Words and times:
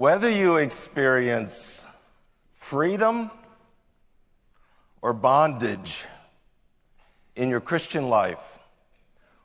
Whether 0.00 0.30
you 0.30 0.56
experience 0.56 1.84
freedom 2.54 3.30
or 5.02 5.12
bondage 5.12 6.06
in 7.36 7.50
your 7.50 7.60
Christian 7.60 8.08
life 8.08 8.58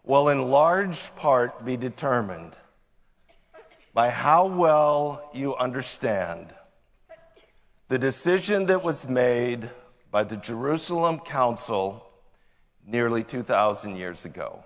will 0.05 0.29
in 0.29 0.49
large 0.49 1.13
part 1.17 1.65
be 1.65 1.75
determined 1.75 2.55
by 3.93 4.09
how 4.09 4.45
well 4.45 5.29
you 5.33 5.57
understand 5.57 6.53
the 7.89 7.99
decision 7.99 8.67
that 8.67 8.81
was 8.81 9.09
made 9.09 9.69
by 10.09 10.23
the 10.23 10.37
Jerusalem 10.37 11.19
Council 11.19 12.07
nearly 12.87 13.25
2,000 13.25 13.97
years 13.97 14.23
ago. 14.23 14.63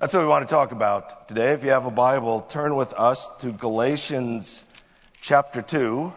That's 0.00 0.14
what 0.14 0.20
we 0.20 0.28
want 0.28 0.48
to 0.48 0.54
talk 0.54 0.70
about 0.70 1.26
today. 1.26 1.54
If 1.54 1.64
you 1.64 1.70
have 1.70 1.84
a 1.84 1.90
Bible, 1.90 2.42
turn 2.42 2.76
with 2.76 2.92
us 2.92 3.26
to 3.38 3.50
Galatians 3.50 4.62
chapter 5.20 5.60
2. 5.60 6.12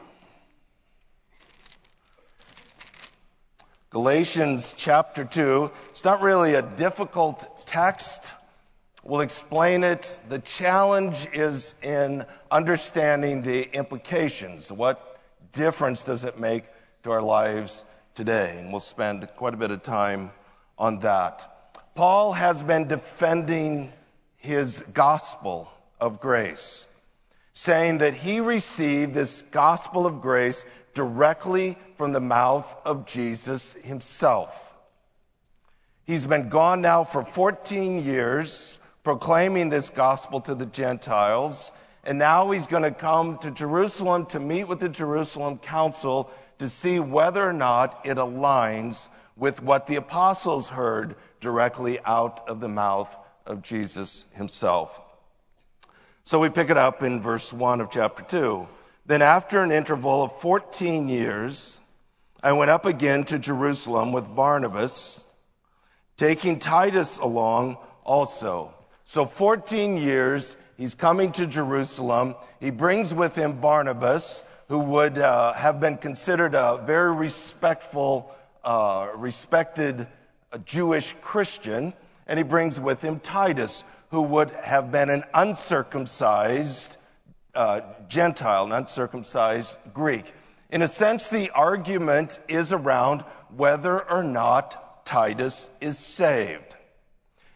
Galatians 3.89 4.75
chapter 4.77 5.25
2. 5.25 5.71
It's 5.89 6.05
not 6.05 6.21
really 6.21 6.53
a 6.53 6.61
difficult 6.61 7.65
text. 7.65 8.33
We'll 9.03 9.21
explain 9.21 9.83
it. 9.83 10.19
The 10.29 10.37
challenge 10.37 11.27
is 11.33 11.73
in 11.81 12.23
understanding 12.51 13.41
the 13.41 13.63
implications. 13.75 14.71
What 14.71 15.19
difference 15.53 16.03
does 16.03 16.23
it 16.23 16.39
make 16.39 16.65
to 17.01 17.09
our 17.09 17.23
lives 17.23 17.85
today? 18.13 18.57
And 18.59 18.69
we'll 18.69 18.79
spend 18.79 19.27
quite 19.35 19.55
a 19.55 19.57
bit 19.57 19.71
of 19.71 19.81
time 19.81 20.29
on 20.77 20.99
that. 20.99 21.50
Paul 21.95 22.33
has 22.33 22.63
been 22.63 22.87
defending 22.87 23.91
his 24.37 24.83
gospel 24.93 25.69
of 25.99 26.19
grace, 26.19 26.87
saying 27.53 27.99
that 27.99 28.13
he 28.13 28.39
received 28.39 29.13
this 29.13 29.41
gospel 29.41 30.05
of 30.05 30.21
grace 30.21 30.63
directly 30.93 31.77
from 31.95 32.13
the 32.13 32.19
mouth 32.19 32.75
of 32.85 33.05
Jesus 33.05 33.73
himself. 33.73 34.73
He's 36.05 36.25
been 36.25 36.49
gone 36.49 36.81
now 36.81 37.03
for 37.03 37.23
14 37.23 38.03
years, 38.03 38.77
proclaiming 39.03 39.69
this 39.69 39.89
gospel 39.89 40.41
to 40.41 40.55
the 40.55 40.65
Gentiles, 40.65 41.71
and 42.05 42.17
now 42.17 42.49
he's 42.51 42.67
going 42.67 42.83
to 42.83 42.91
come 42.91 43.37
to 43.39 43.51
Jerusalem 43.51 44.25
to 44.27 44.39
meet 44.39 44.63
with 44.63 44.79
the 44.79 44.89
Jerusalem 44.89 45.57
council 45.57 46.31
to 46.57 46.69
see 46.69 46.99
whether 46.99 47.47
or 47.47 47.53
not 47.53 48.01
it 48.05 48.17
aligns 48.17 49.09
with 49.35 49.61
what 49.61 49.87
the 49.87 49.97
apostles 49.97 50.69
heard 50.69 51.15
directly 51.41 51.99
out 52.05 52.47
of 52.47 52.61
the 52.61 52.69
mouth 52.69 53.17
of 53.45 53.61
Jesus 53.61 54.27
himself. 54.35 55.01
So 56.23 56.39
we 56.39 56.49
pick 56.49 56.69
it 56.69 56.77
up 56.77 57.03
in 57.03 57.19
verse 57.19 57.51
1 57.51 57.81
of 57.81 57.89
chapter 57.89 58.23
2. 58.23 58.67
Then, 59.07 59.21
after 59.21 59.63
an 59.63 59.71
interval 59.71 60.23
of 60.23 60.31
14 60.39 61.09
years, 61.09 61.79
I 62.43 62.53
went 62.53 62.71
up 62.71 62.85
again 62.85 63.23
to 63.25 63.39
Jerusalem 63.39 64.13
with 64.13 64.33
Barnabas, 64.35 65.27
taking 66.15 66.59
Titus 66.59 67.17
along 67.17 67.77
also. 68.03 68.73
So, 69.03 69.25
14 69.25 69.97
years, 69.97 70.55
he's 70.77 70.93
coming 70.93 71.31
to 71.33 71.47
Jerusalem. 71.47 72.35
He 72.59 72.69
brings 72.69 73.13
with 73.13 73.35
him 73.35 73.59
Barnabas, 73.59 74.43
who 74.69 74.79
would 74.79 75.17
uh, 75.17 75.53
have 75.53 75.79
been 75.79 75.97
considered 75.97 76.53
a 76.53 76.81
very 76.85 77.11
respectful, 77.11 78.33
uh, 78.63 79.09
respected 79.15 80.07
a 80.51 80.59
Jewish 80.59 81.15
Christian, 81.21 81.93
and 82.27 82.37
he 82.37 82.43
brings 82.43 82.79
with 82.79 83.01
him 83.01 83.19
Titus, 83.19 83.83
who 84.09 84.21
would 84.21 84.51
have 84.51 84.91
been 84.91 85.09
an 85.09 85.23
uncircumcised 85.33 86.97
uh, 87.55 87.81
Gentile, 88.07 88.65
an 88.65 88.71
uncircumcised 88.71 89.77
Greek. 89.93 90.33
In 90.69 90.81
a 90.81 90.87
sense, 90.87 91.29
the 91.29 91.49
argument 91.51 92.39
is 92.47 92.71
around 92.71 93.21
whether 93.55 94.09
or 94.09 94.23
not 94.23 95.05
Titus 95.05 95.69
is 95.81 95.97
saved. 95.97 96.75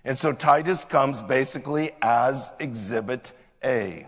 And 0.03 0.17
so 0.17 0.34
Titus 0.34 0.85
comes 0.85 1.22
basically 1.22 1.91
as 2.01 2.51
exhibit 2.59 3.31
A. 3.63 4.05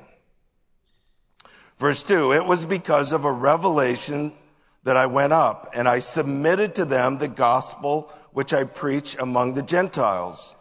Verse 1.77 2.03
2 2.03 2.33
It 2.33 2.45
was 2.45 2.65
because 2.65 3.11
of 3.11 3.25
a 3.25 3.31
revelation 3.31 4.33
that 4.83 4.97
I 4.97 5.05
went 5.05 5.33
up, 5.33 5.71
and 5.73 5.87
I 5.87 5.99
submitted 5.99 6.75
to 6.75 6.85
them 6.85 7.17
the 7.17 7.27
gospel 7.27 8.11
which 8.37 8.53
I 8.53 8.65
preach 8.65 9.17
among 9.17 9.55
the 9.55 9.63
Gentiles. 9.63 10.55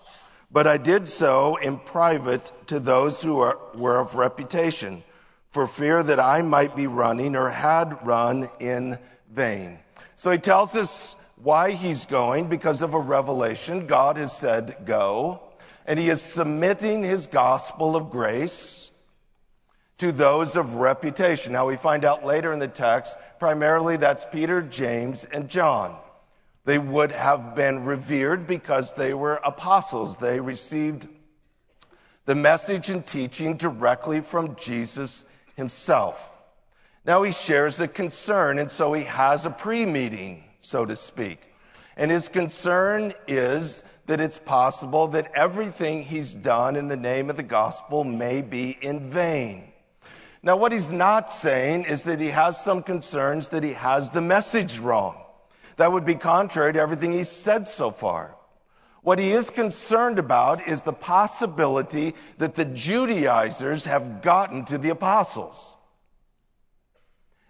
But 0.51 0.67
I 0.67 0.79
did 0.79 1.07
so 1.07 1.57
in 1.57 1.77
private 1.77 2.51
to 2.69 2.81
those 2.81 3.21
who 3.21 3.35
were 3.75 3.99
of 3.99 4.15
reputation, 4.15 5.05
for 5.51 5.67
fear 5.67 6.03
that 6.03 6.19
I 6.19 6.41
might 6.41 6.75
be 6.75 6.87
running 6.87 7.37
or 7.37 7.51
had 7.51 7.99
run 8.07 8.49
in 8.61 8.99
vain. 9.31 9.79
So 10.15 10.31
he 10.31 10.39
tells 10.39 10.75
us 10.75 11.17
why 11.43 11.73
he's 11.73 12.07
going 12.07 12.49
because 12.49 12.81
of 12.81 12.95
a 12.95 12.99
revelation. 12.99 13.87
God 13.87 14.17
has 14.17 14.35
said, 14.35 14.79
Go. 14.87 15.43
And 15.85 15.99
he 15.99 16.09
is 16.09 16.23
submitting 16.23 17.03
his 17.03 17.27
gospel 17.27 17.95
of 17.95 18.09
grace 18.09 18.91
to 19.99 20.13
those 20.13 20.57
of 20.57 20.77
reputation. 20.77 21.53
Now 21.53 21.67
we 21.67 21.77
find 21.77 22.07
out 22.07 22.25
later 22.25 22.55
in 22.55 22.59
the 22.59 22.69
text, 22.69 23.19
primarily 23.39 23.99
that's 23.99 24.25
Peter, 24.25 24.63
James, 24.63 25.27
and 25.27 25.51
John. 25.51 25.95
They 26.67 26.79
would 26.79 27.13
have 27.13 27.55
been 27.55 27.85
revered 27.85 28.49
because 28.49 28.93
they 28.93 29.15
were 29.15 29.41
apostles. 29.45 30.17
They 30.17 30.41
received 30.41 31.07
the 32.25 32.35
message 32.35 32.91
and 32.91 33.07
teaching 33.07 33.57
directly 33.57 34.21
from 34.21 34.57
Jesus 34.57 35.25
himself. 35.55 36.29
Now 37.05 37.23
he 37.23 37.31
shares 37.31 37.79
a 37.79 37.87
concern, 37.87 38.59
and 38.59 38.69
so 38.69 38.93
he 38.93 39.05
has 39.05 39.47
a 39.47 39.51
pre 39.51 39.87
meeting, 39.87 40.43
so 40.59 40.85
to 40.85 40.97
speak. 40.97 41.53
And 41.97 42.11
his 42.11 42.29
concern 42.29 43.15
is 43.29 43.85
that 44.07 44.21
it's 44.21 44.39
possible 44.39 45.07
that 45.09 45.31
everything 45.37 46.03
he's 46.03 46.35
done 46.35 46.75
in 46.75 46.89
the 46.89 46.97
name 46.97 47.31
of 47.31 47.37
the 47.37 47.45
gospel 47.45 48.03
may 48.03 48.43
be 48.43 48.77
in 48.83 49.09
vain. 49.09 49.73
Now, 50.43 50.57
what 50.57 50.73
he's 50.73 50.91
not 50.91 51.31
saying 51.31 51.85
is 51.85 52.03
that 52.05 52.19
he 52.19 52.31
has 52.31 52.61
some 52.61 52.83
concerns 52.83 53.51
that 53.51 53.63
he 53.63 53.73
has 53.75 54.11
the 54.11 54.21
message 54.21 54.81
wrong. 54.81 55.26
That 55.77 55.93
would 55.93 56.05
be 56.05 56.15
contrary 56.15 56.73
to 56.73 56.81
everything 56.81 57.13
he's 57.13 57.29
said 57.29 57.69
so 57.69 57.91
far. 57.91 58.37
What 59.03 59.19
he 59.19 59.31
is 59.31 59.51
concerned 59.51 60.19
about 60.19 60.67
is 60.67 60.83
the 60.83 60.93
possibility 60.93 62.15
that 62.39 62.55
the 62.55 62.65
Judaizers 62.65 63.85
have 63.85 64.21
gotten 64.21 64.65
to 64.65 64.79
the 64.79 64.91
apostles 64.91 65.77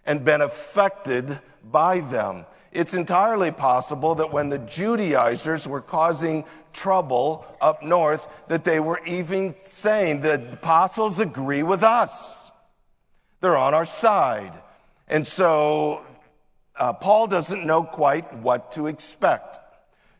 and 0.04 0.24
been 0.24 0.42
affected 0.42 1.40
by 1.64 2.00
them. 2.00 2.44
It's 2.72 2.92
entirely 2.92 3.50
possible 3.52 4.16
that 4.16 4.32
when 4.32 4.50
the 4.50 4.58
Judaizers 4.58 5.66
were 5.66 5.80
causing 5.80 6.44
trouble 6.74 7.46
up 7.60 7.82
north, 7.82 8.28
that 8.48 8.64
they 8.64 8.78
were 8.78 9.00
even 9.06 9.54
saying 9.58 10.20
the 10.20 10.52
apostles 10.52 11.20
agree 11.20 11.62
with 11.62 11.82
us. 11.82 12.52
They're 13.40 13.56
on 13.56 13.72
our 13.72 13.86
side. 13.86 14.52
And 15.08 15.26
so 15.26 16.02
uh, 16.78 16.92
Paul 16.92 17.26
doesn't 17.26 17.64
know 17.64 17.82
quite 17.82 18.32
what 18.36 18.72
to 18.72 18.86
expect. 18.86 19.58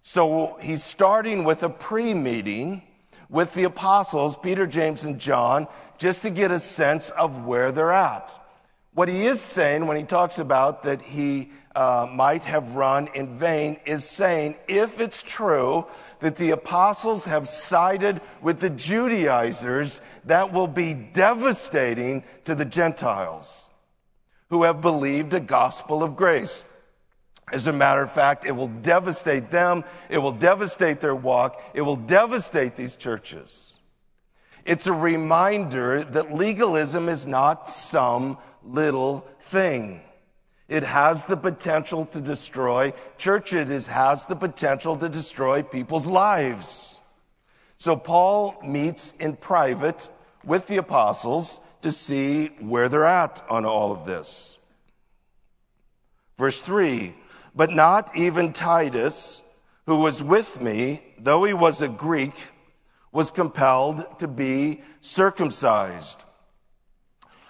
So 0.03 0.57
he's 0.61 0.85
starting 0.85 1.45
with 1.45 1.63
a 1.63 1.69
pre 1.69 2.15
meeting 2.15 2.83
with 3.29 3.53
the 3.55 3.65
apostles, 3.65 4.37
Peter, 4.37 4.67
James, 4.67 5.05
and 5.05 5.19
John, 5.19 5.67
just 5.99 6.23
to 6.23 6.31
get 6.31 6.51
a 6.51 6.61
sense 6.61 7.11
of 7.11 7.45
where 7.45 7.73
they're 7.73 7.93
at. 7.93 8.33
What 8.95 9.09
he 9.09 9.27
is 9.27 9.41
saying 9.41 9.87
when 9.87 9.97
he 9.97 10.05
talks 10.05 10.39
about 10.39 10.85
that 10.85 11.03
he 11.03 11.51
uh, 11.75 12.07
might 12.11 12.45
have 12.45 12.77
run 12.77 13.09
in 13.15 13.37
vain 13.37 13.79
is 13.85 14.05
saying, 14.05 14.57
if 14.69 15.01
it's 15.01 15.23
true 15.23 15.87
that 16.21 16.37
the 16.37 16.53
apostles 16.53 17.25
have 17.25 17.47
sided 17.47 18.23
with 18.41 18.61
the 18.61 18.71
Judaizers, 18.71 20.01
that 20.25 20.53
will 20.53 20.69
be 20.69 20.95
devastating 20.95 22.25
to 22.45 22.55
the 22.55 22.65
Gentiles 22.65 23.69
who 24.51 24.63
have 24.63 24.81
believed 24.81 25.35
a 25.35 25.41
gospel 25.41 26.03
of 26.03 26.17
grace. 26.17 26.65
As 27.53 27.67
a 27.67 27.73
matter 27.73 28.03
of 28.03 28.11
fact, 28.11 28.45
it 28.45 28.53
will 28.53 28.69
devastate 28.69 29.51
them. 29.51 29.85
It 30.09 30.19
will 30.19 30.33
devastate 30.33 31.01
their 31.01 31.15
walk. 31.15 31.63
It 31.75 31.83
will 31.83 31.97
devastate 31.97 32.75
these 32.75 32.97
churches. 32.97 33.79
It's 34.65 34.89
a 34.89 34.93
reminder 34.93 36.03
that 36.03 36.35
legalism 36.35 37.09
is 37.09 37.27
not 37.27 37.69
some 37.69 38.39
little 38.65 39.27
thing. 39.41 40.01
It 40.69 40.83
has 40.83 41.25
the 41.25 41.37
potential 41.37 42.07
to 42.07 42.21
destroy 42.21 42.93
churches. 43.17 43.87
It 43.87 43.93
has 43.93 44.27
the 44.27 44.35
potential 44.35 44.97
to 44.97 45.09
destroy 45.09 45.63
people's 45.63 46.09
lives. 46.09 47.01
So 47.79 47.97
Paul 47.97 48.57
meets 48.65 49.15
in 49.21 49.37
private 49.37 50.09
with 50.45 50.67
the 50.67 50.79
apostles 50.79 51.61
to 51.87 51.93
see 51.93 52.49
where 52.59 52.89
they're 52.89 53.05
at 53.05 53.45
on 53.49 53.65
all 53.65 53.93
of 53.93 54.05
this. 54.07 54.59
Verse 56.37 56.61
3 56.61 57.15
But 57.55 57.71
not 57.71 58.11
even 58.17 58.53
Titus, 58.53 59.45
who 59.87 60.01
was 60.01 60.21
with 60.21 60.61
me, 60.61 61.01
though 61.17 61.45
he 61.45 61.55
was 61.55 61.83
a 61.83 61.89
Greek, 61.89 62.49
was 63.13 63.31
compelled 63.31 64.19
to 64.19 64.27
be 64.27 64.83
circumcised. 65.01 66.25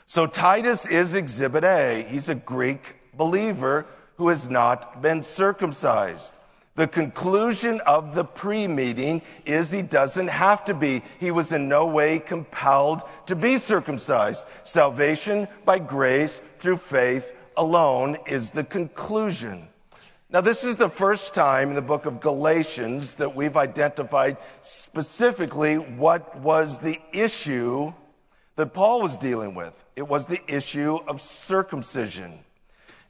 So 0.06 0.26
Titus 0.26 0.86
is 0.86 1.14
exhibit 1.14 1.64
A. 1.64 2.04
He's 2.06 2.28
a 2.28 2.34
Greek 2.34 2.96
believer 3.14 3.86
who 4.18 4.28
has 4.28 4.50
not 4.50 5.00
been 5.00 5.22
circumcised. 5.22 6.36
The 6.76 6.86
conclusion 6.86 7.80
of 7.86 8.14
the 8.14 8.24
pre 8.24 8.68
meeting 8.68 9.22
is 9.46 9.70
he 9.70 9.80
doesn't 9.80 10.28
have 10.28 10.62
to 10.66 10.74
be. 10.74 11.02
He 11.18 11.30
was 11.30 11.52
in 11.52 11.68
no 11.68 11.86
way 11.86 12.18
compelled 12.18 13.02
to 13.24 13.34
be 13.34 13.56
circumcised. 13.56 14.46
Salvation 14.62 15.48
by 15.64 15.78
grace 15.78 16.42
through 16.58 16.76
faith 16.76 17.32
alone 17.56 18.18
is 18.26 18.50
the 18.50 18.62
conclusion. 18.64 19.68
Now, 20.28 20.42
this 20.42 20.64
is 20.64 20.76
the 20.76 20.90
first 20.90 21.32
time 21.32 21.70
in 21.70 21.74
the 21.74 21.82
book 21.82 22.04
of 22.04 22.20
Galatians 22.20 23.14
that 23.14 23.34
we've 23.34 23.56
identified 23.56 24.36
specifically 24.60 25.76
what 25.76 26.36
was 26.40 26.78
the 26.78 27.00
issue 27.12 27.90
that 28.56 28.74
Paul 28.74 29.00
was 29.00 29.16
dealing 29.16 29.54
with. 29.54 29.84
It 29.94 30.06
was 30.06 30.26
the 30.26 30.40
issue 30.46 30.98
of 31.06 31.22
circumcision. 31.22 32.40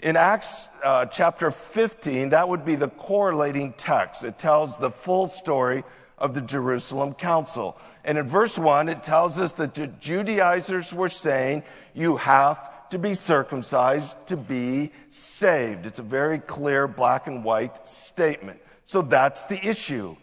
In 0.00 0.14
Acts 0.14 0.68
uh, 0.84 1.06
chapter 1.06 1.50
15, 1.50 2.28
that 2.28 2.46
would 2.46 2.66
be 2.66 2.74
the 2.74 2.88
correlating 2.88 3.72
text. 3.74 4.24
It 4.24 4.38
tells 4.38 4.76
the 4.76 4.90
full 4.90 5.26
story 5.26 5.84
of 6.18 6.34
the 6.34 6.42
Jerusalem 6.42 7.14
Council. 7.14 7.78
And 8.04 8.18
in 8.18 8.26
verse 8.26 8.58
1, 8.58 8.90
it 8.90 9.02
tells 9.02 9.40
us 9.40 9.52
that 9.52 9.74
the 9.74 9.86
Judaizers 9.86 10.92
were 10.92 11.08
saying, 11.08 11.62
You 11.94 12.18
have 12.18 12.90
to 12.90 12.98
be 12.98 13.14
circumcised 13.14 14.26
to 14.26 14.36
be 14.36 14.90
saved. 15.08 15.86
It's 15.86 15.98
a 15.98 16.04
very 16.04 16.40
clear 16.40 16.86
black 16.86 17.26
and 17.26 17.42
white 17.42 17.88
statement. 17.88 18.60
So 18.84 19.00
that's 19.00 19.46
the 19.46 19.66
issue. 19.66 20.14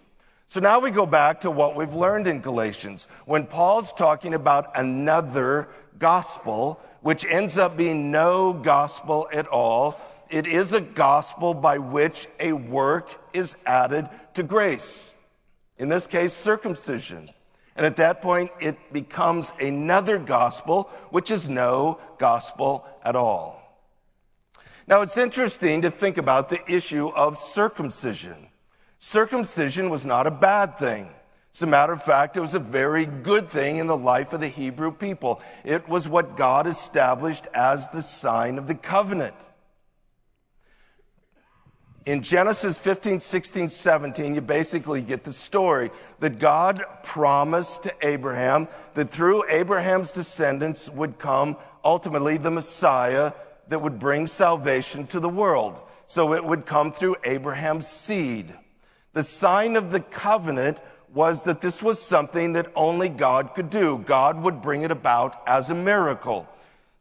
So 0.46 0.60
now 0.60 0.80
we 0.80 0.92
go 0.92 1.08
back 1.08 1.42
to 1.42 1.52
what 1.52 1.76
we've 1.76 1.96
learned 1.96 2.28
in 2.28 2.42
Galatians. 2.42 3.08
When 3.26 3.48
Paul's 3.48 3.92
talking 3.92 4.36
about 4.36 4.78
another 4.78 5.68
gospel, 5.98 6.80
which 7.04 7.26
ends 7.26 7.58
up 7.58 7.78
being 7.78 8.10
no 8.10 8.54
gospel 8.54 9.30
at 9.32 9.46
all. 9.48 10.00
It 10.30 10.48
is 10.48 10.74
a 10.74 10.82
gospel 10.82 11.54
by 11.54 11.78
which 11.78 12.28
a 12.40 12.54
work 12.54 13.20
is 13.34 13.56
added 13.66 14.10
to 14.34 14.42
grace. 14.42 15.14
In 15.78 15.90
this 15.90 16.08
case, 16.08 16.34
circumcision. 16.34 17.30
And 17.76 17.86
at 17.86 17.98
that 17.98 18.22
point, 18.22 18.52
it 18.60 18.78
becomes 18.94 19.52
another 19.60 20.18
gospel, 20.18 20.90
which 21.10 21.30
is 21.30 21.50
no 21.50 22.00
gospel 22.18 22.88
at 23.04 23.16
all. 23.16 23.60
Now, 24.88 25.02
it's 25.02 25.18
interesting 25.18 25.82
to 25.82 25.92
think 25.92 26.18
about 26.18 26.50
the 26.50 26.60
issue 26.72 27.10
of 27.10 27.38
circumcision. 27.38 28.48
Circumcision 29.00 29.90
was 29.90 30.06
not 30.06 30.28
a 30.28 30.32
bad 30.32 30.78
thing. 30.78 31.10
As 31.54 31.62
a 31.62 31.68
matter 31.68 31.94
of 31.94 32.02
fact, 32.02 32.36
it 32.36 32.40
was 32.40 32.56
a 32.56 32.60
very 32.60 33.06
good 33.06 33.48
thing 33.48 33.78
in 33.78 33.86
the 33.86 33.98
life 33.98 34.34
of 34.34 34.40
the 34.40 34.48
Hebrew 34.48 34.92
people. 34.92 35.40
It 35.64 35.88
was 35.88 36.10
what 36.10 36.36
God 36.36 36.66
established 36.66 37.46
as 37.54 37.88
the 37.90 38.02
sign 38.02 38.58
of 38.58 38.68
the 38.68 38.74
covenant. 38.74 39.36
In 42.08 42.24
Genesis 42.24 42.80
15, 42.80 43.20
16, 43.20 43.70
17, 43.70 44.36
you 44.36 44.42
basically 44.42 45.02
get 45.02 45.24
the 45.24 45.32
story 45.32 45.92
that 46.20 46.40
God 46.40 46.84
promised 47.04 47.84
to 47.84 47.94
Abraham 48.02 48.68
that 48.96 49.12
through 49.12 49.48
Abraham's 49.48 50.12
descendants 50.12 50.90
would 50.90 51.20
come 51.20 51.56
ultimately 51.86 52.38
the 52.38 52.52
Messiah 52.52 53.32
that 53.70 53.80
would 53.80 54.00
bring 54.00 54.26
salvation 54.26 55.06
to 55.08 55.20
the 55.20 55.30
world. 55.30 55.82
So 56.08 56.34
it 56.34 56.44
would 56.44 56.66
come 56.66 56.92
through 56.92 57.18
Abraham's 57.24 57.88
seed. 57.88 58.54
The 59.14 59.24
sign 59.24 59.76
of 59.76 59.92
the 59.92 60.02
covenant 60.02 60.80
was 61.14 61.44
that 61.44 61.62
this 61.62 61.82
was 61.82 62.02
something 62.02 62.54
that 62.54 62.72
only 62.76 63.10
God 63.10 63.54
could 63.54 63.70
do. 63.70 64.00
God 64.00 64.42
would 64.42 64.62
bring 64.62 64.82
it 64.84 64.92
about 64.92 65.42
as 65.48 65.70
a 65.70 65.76
miracle. 65.76 66.48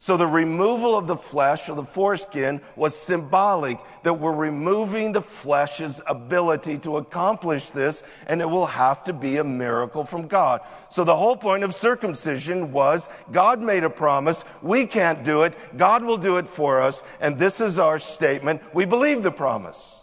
So 0.02 0.16
the 0.16 0.26
removal 0.26 0.96
of 0.98 1.06
the 1.06 1.16
flesh 1.16 1.68
or 1.68 1.76
the 1.76 1.84
foreskin 1.84 2.60
was 2.74 2.96
symbolic 2.96 3.78
that 4.02 4.14
we're 4.14 4.34
removing 4.34 5.12
the 5.12 5.22
flesh's 5.22 6.00
ability 6.08 6.78
to 6.78 6.96
accomplish 6.96 7.70
this 7.70 8.02
and 8.26 8.40
it 8.40 8.50
will 8.50 8.66
have 8.66 9.04
to 9.04 9.12
be 9.12 9.36
a 9.36 9.44
miracle 9.44 10.04
from 10.04 10.26
God. 10.26 10.60
So 10.88 11.04
the 11.04 11.14
whole 11.14 11.36
point 11.36 11.62
of 11.62 11.72
circumcision 11.72 12.72
was 12.72 13.08
God 13.30 13.62
made 13.62 13.84
a 13.84 13.90
promise. 13.90 14.44
We 14.60 14.86
can't 14.86 15.22
do 15.22 15.44
it. 15.44 15.56
God 15.76 16.02
will 16.02 16.18
do 16.18 16.38
it 16.38 16.48
for 16.48 16.82
us. 16.82 17.04
And 17.20 17.38
this 17.38 17.60
is 17.60 17.78
our 17.78 18.00
statement. 18.00 18.60
We 18.74 18.86
believe 18.86 19.22
the 19.22 19.30
promise. 19.30 20.01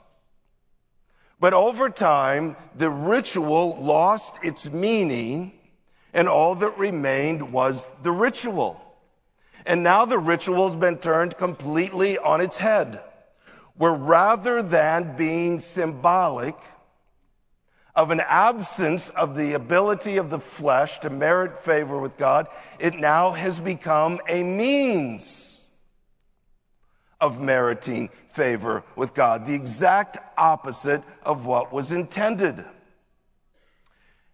But 1.40 1.54
over 1.54 1.90
time, 1.90 2.58
the 2.76 2.90
ritual 2.90 3.78
lost 3.80 4.40
its 4.44 4.70
meaning, 4.70 5.54
and 6.14 6.28
all 6.28 6.56
that 6.56 6.78
remained 6.78 7.54
was 7.54 7.88
the 8.04 8.12
ritual. 8.12 8.82
And 9.66 9.84
now 9.84 10.06
the 10.06 10.18
ritual 10.18 10.68
has 10.68 10.76
been 10.76 10.98
turned 10.98 11.38
completely 11.38 12.18
on 12.18 12.42
its 12.42 12.58
head, 12.58 13.02
where 13.76 13.94
rather 13.94 14.62
than 14.62 15.16
being 15.16 15.60
symbolic 15.60 16.56
of 17.96 18.12
an 18.12 18.22
absence 18.22 19.10
of 19.10 19.36
the 19.36 19.54
ability 19.54 20.18
of 20.18 20.30
the 20.30 20.40
flesh 20.40 21.00
to 21.00 21.10
merit 21.10 21.58
favor 21.58 22.00
with 22.00 22.18
God, 22.18 22.48
it 22.80 22.96
now 22.96 23.32
has 23.32 23.60
become 23.60 24.20
a 24.28 24.44
means 24.44 25.59
of 27.22 27.42
meriting 27.42 28.10
favor 28.28 28.84
with 28.96 29.14
God, 29.14 29.46
the 29.46 29.54
exact 29.54 30.18
opposite 30.38 31.04
of 31.24 31.46
what 31.46 31.74
was 31.74 31.92
intended. 31.92 32.64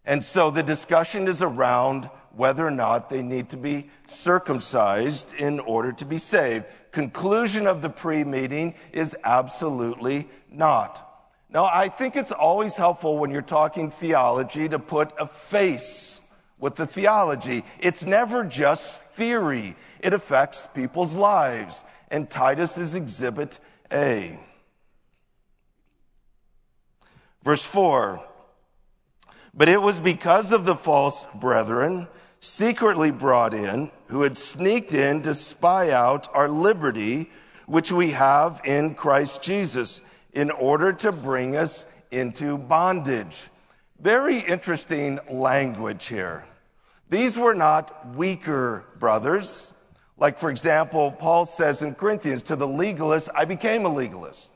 And 0.06 0.24
so 0.24 0.52
the 0.52 0.64
discussion 0.64 1.28
is 1.28 1.42
around 1.42 2.10
whether 2.36 2.66
or 2.66 2.72
not 2.72 3.10
they 3.10 3.24
need 3.24 3.50
to 3.50 3.58
be 3.58 3.90
circumcised 4.06 5.34
in 5.36 5.60
order 5.62 5.92
to 5.94 6.06
be 6.06 6.18
saved. 6.18 6.66
Conclusion 6.92 7.66
of 7.66 7.82
the 7.82 7.90
pre 7.90 8.24
meeting 8.24 8.76
is 8.92 9.16
absolutely 9.24 10.28
not. 10.52 11.02
Now, 11.50 11.66
I 11.66 11.88
think 11.88 12.16
it's 12.16 12.32
always 12.32 12.76
helpful 12.76 13.18
when 13.18 13.32
you're 13.32 13.42
talking 13.42 13.90
theology 13.90 14.68
to 14.70 14.78
put 14.78 15.12
a 15.18 15.26
face 15.26 16.22
with 16.60 16.76
the 16.76 16.86
theology. 16.86 17.64
It's 17.80 18.06
never 18.06 18.44
just 18.44 19.02
theory, 19.02 19.76
it 20.02 20.14
affects 20.14 20.68
people's 20.74 21.16
lives 21.16 21.84
and 22.10 22.30
Titus 22.30 22.78
is 22.78 22.96
exhibit 22.96 23.60
A. 23.92 24.40
Verse 27.44 27.64
4 27.64 28.24
But 29.54 29.70
it 29.70 29.82
was 29.82 30.00
because 30.00 30.52
of 30.52 30.66
the 30.66 30.76
false 30.76 31.28
brethren, 31.36 32.08
secretly 32.40 33.12
brought 33.12 33.54
in, 33.54 33.92
who 34.08 34.24
had 34.24 34.38
sneaked 34.38 34.94
in 34.94 35.22
to 35.22 35.34
spy 35.34 35.92
out 35.92 36.28
our 36.34 36.50
liberty, 36.50 37.30
which 37.68 37.92
we 37.92 38.12
have 38.12 38.62
in 38.66 38.96
Christ 38.96 39.42
Jesus, 39.44 40.02
in 40.34 40.52
order 40.52 40.92
to 40.94 41.12
bring 41.12 41.56
us 41.56 41.86
into 42.12 42.58
bondage. 42.58 43.50
Very 44.00 44.40
interesting 44.40 45.20
language 45.30 46.08
here. 46.08 46.46
These 47.10 47.38
were 47.38 47.54
not 47.54 48.16
weaker 48.16 48.86
brothers. 49.00 49.72
Like, 50.18 50.38
for 50.38 50.50
example, 50.50 51.12
Paul 51.12 51.46
says 51.46 51.82
in 51.82 51.96
Corinthians, 51.96 52.42
to 52.44 52.56
the 52.56 52.68
legalist, 52.68 53.30
I 53.36 53.46
became 53.46 53.86
a 53.86 53.90
legalist. 53.90 54.54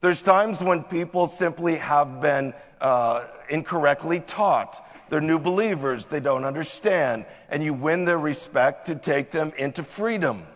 There's 0.00 0.22
times 0.22 0.62
when 0.62 0.84
people 0.84 1.26
simply 1.26 1.76
have 1.76 2.20
been 2.20 2.54
uh, 2.80 3.24
incorrectly 3.48 4.20
taught. 4.20 4.84
They're 5.08 5.20
new 5.20 5.38
believers, 5.38 6.06
they 6.06 6.20
don't 6.20 6.44
understand, 6.44 7.24
and 7.48 7.64
you 7.64 7.72
win 7.72 8.04
their 8.04 8.18
respect 8.18 8.86
to 8.86 8.94
take 8.94 9.30
them 9.30 9.52
into 9.56 9.82
freedom. 9.82 10.46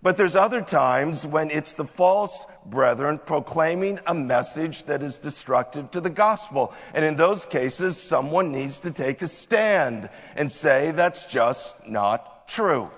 But 0.00 0.16
there's 0.16 0.36
other 0.36 0.60
times 0.60 1.26
when 1.26 1.50
it's 1.50 1.72
the 1.72 1.84
false 1.84 2.46
brethren 2.66 3.18
proclaiming 3.18 3.98
a 4.06 4.14
message 4.14 4.84
that 4.84 5.02
is 5.02 5.18
destructive 5.18 5.90
to 5.92 6.00
the 6.00 6.10
gospel. 6.10 6.74
And 6.92 7.04
in 7.04 7.16
those 7.16 7.46
cases, 7.46 7.96
someone 7.96 8.52
needs 8.52 8.80
to 8.80 8.90
take 8.90 9.22
a 9.22 9.26
stand 9.26 10.10
and 10.36 10.52
say 10.52 10.90
that's 10.92 11.24
just 11.24 11.88
not 11.88 12.46
true. 12.46 12.90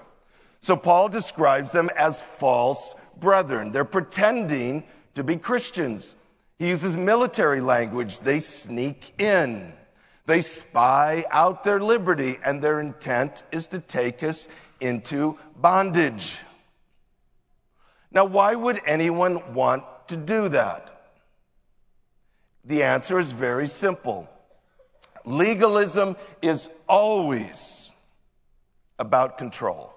So 0.67 0.75
Paul 0.75 1.09
describes 1.09 1.71
them 1.71 1.91
as 1.95 2.21
false 2.21 2.97
brethren. 3.21 3.71
They're 3.71 3.85
pretending 3.85 4.83
to 5.15 5.23
be 5.23 5.37
Christians. 5.37 6.17
He 6.59 6.71
uses 6.71 6.97
military 6.97 7.61
language. 7.61 8.19
They 8.19 8.41
sneak 8.41 9.13
in. 9.21 9.73
They 10.27 10.41
spy 10.41 11.25
out 11.31 11.63
their 11.63 11.79
liberty, 11.79 12.41
and 12.45 12.61
their 12.61 12.81
intent 12.81 13.45
is 13.53 13.69
to 13.69 13.79
take 13.79 14.25
us 14.25 14.49
into 14.81 15.39
bondage. 15.55 16.37
Now, 18.11 18.25
why 18.25 18.57
would 18.57 18.81
anyone 18.87 19.55
want 19.55 19.85
to 20.09 20.17
do 20.17 20.49
that? 20.49 21.13
The 22.65 22.83
answer 22.83 23.21
is 23.21 23.31
very 23.31 23.69
simple. 23.69 24.29
Legalism 25.25 26.17
is 26.43 26.69
always 26.89 27.93
about 28.99 29.39
control. 29.39 29.96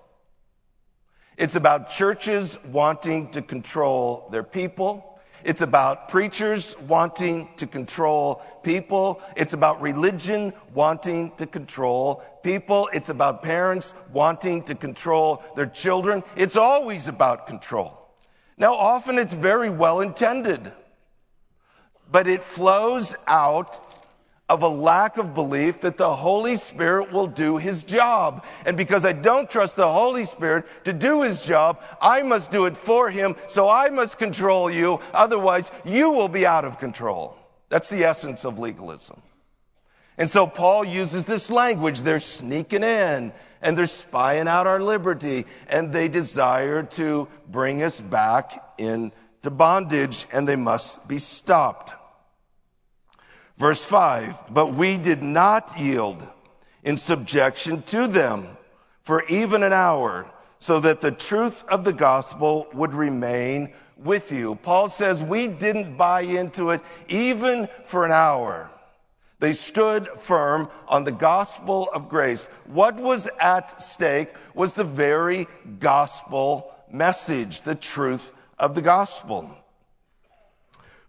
It's 1.40 1.56
about 1.56 1.90
churches 1.90 2.60
wanting 2.66 3.30
to 3.30 3.42
control 3.42 4.28
their 4.30 4.44
people. 4.44 5.22
It's 5.46 5.62
about 5.62 6.10
preachers 6.10 6.78
wanting 6.82 7.48
to 7.56 7.66
control 7.66 8.44
people. 8.62 9.22
It's 9.38 9.54
about 9.54 9.82
religion 9.82 10.52
wanting 10.74 11.32
to 11.38 11.48
control 11.48 12.22
people. 12.44 12.90
It's 12.92 13.08
about 13.08 13.42
parents 13.42 13.94
wanting 14.12 14.64
to 14.64 14.76
control 14.76 15.42
their 15.56 15.68
children. 15.68 16.26
It's 16.36 16.58
always 16.58 17.08
about 17.08 17.48
control. 17.48 18.10
Now, 18.58 18.74
often 18.74 19.18
it's 19.18 19.34
very 19.34 19.70
well 19.70 20.02
intended, 20.02 20.74
but 22.12 22.28
it 22.28 22.44
flows 22.44 23.16
out 23.28 23.80
of 24.50 24.64
a 24.64 24.68
lack 24.68 25.18
of 25.18 25.36
belief 25.36 25.80
that 25.82 25.96
the 25.96 26.16
Holy 26.16 26.56
Spirit 26.56 27.12
will 27.12 27.28
do 27.28 27.58
his 27.58 27.84
job. 27.84 28.44
And 28.66 28.76
because 28.76 29.06
I 29.06 29.12
don't 29.12 29.50
trust 29.50 29.76
the 29.76 29.92
Holy 29.92 30.26
Spirit 30.26 30.66
to 30.86 30.92
do 30.92 31.22
his 31.22 31.44
job, 31.44 31.84
I 32.02 32.24
must 32.24 32.50
do 32.50 32.66
it 32.66 32.76
for 32.76 33.10
him, 33.10 33.36
so 33.48 33.70
I 33.70 33.90
must 33.90 34.18
control 34.18 34.72
you, 34.72 35.00
otherwise 35.14 35.70
you 35.86 36.10
will 36.10 36.28
be 36.28 36.46
out 36.46 36.66
of 36.66 36.80
control. 36.80 37.38
That's 37.70 37.90
the 37.90 38.04
essence 38.04 38.44
of 38.44 38.58
legalism. 38.58 39.22
And 40.18 40.30
so 40.30 40.48
Paul 40.48 40.84
uses 40.84 41.24
this 41.24 41.50
language. 41.50 42.02
They're 42.02 42.20
sneaking 42.20 42.84
in 42.84 43.32
and 43.62 43.78
they're 43.78 43.86
spying 43.86 44.48
out 44.48 44.68
our 44.68 44.82
liberty 44.82 45.46
and 45.70 45.94
they 45.94 46.08
desire 46.08 46.84
to 46.84 47.28
bring 47.48 47.84
us 47.84 48.02
back 48.02 48.74
into 48.78 49.50
bondage 49.50 50.26
and 50.34 50.48
they 50.48 50.56
must 50.56 51.08
be 51.08 51.20
stopped. 51.20 51.94
Verse 53.60 53.84
5 53.86 54.54
But 54.54 54.74
we 54.74 54.98
did 54.98 55.22
not 55.22 55.78
yield 55.78 56.28
in 56.84 56.98
subjection 56.98 57.84
to 57.84 58.08
them 58.08 58.48
for 59.04 59.26
even 59.26 59.64
an 59.64 59.74
hour, 59.74 60.26
so 60.60 60.80
that 60.80 61.02
the 61.02 61.12
truth 61.12 61.64
of 61.68 61.84
the 61.84 61.94
gospel 61.94 62.68
would 62.74 62.94
remain 62.94 63.74
with 63.98 64.32
you. 64.32 64.56
Paul 64.56 64.88
says 64.88 65.22
we 65.22 65.48
didn't 65.48 65.98
buy 65.98 66.22
into 66.22 66.72
it 66.72 66.82
even 67.10 67.68
for 67.86 68.06
an 68.06 68.12
hour. 68.12 68.70
They 69.40 69.54
stood 69.54 70.10
firm 70.18 70.70
on 70.88 71.04
the 71.06 71.14
gospel 71.14 71.90
of 71.94 72.10
grace. 72.10 72.46
What 72.66 72.96
was 72.96 73.30
at 73.40 73.82
stake 73.82 74.30
was 74.54 74.74
the 74.74 74.84
very 74.84 75.48
gospel 75.80 76.74
message, 76.92 77.62
the 77.62 77.76
truth 77.76 78.34
of 78.58 78.76
the 78.76 78.82
gospel. 78.82 79.56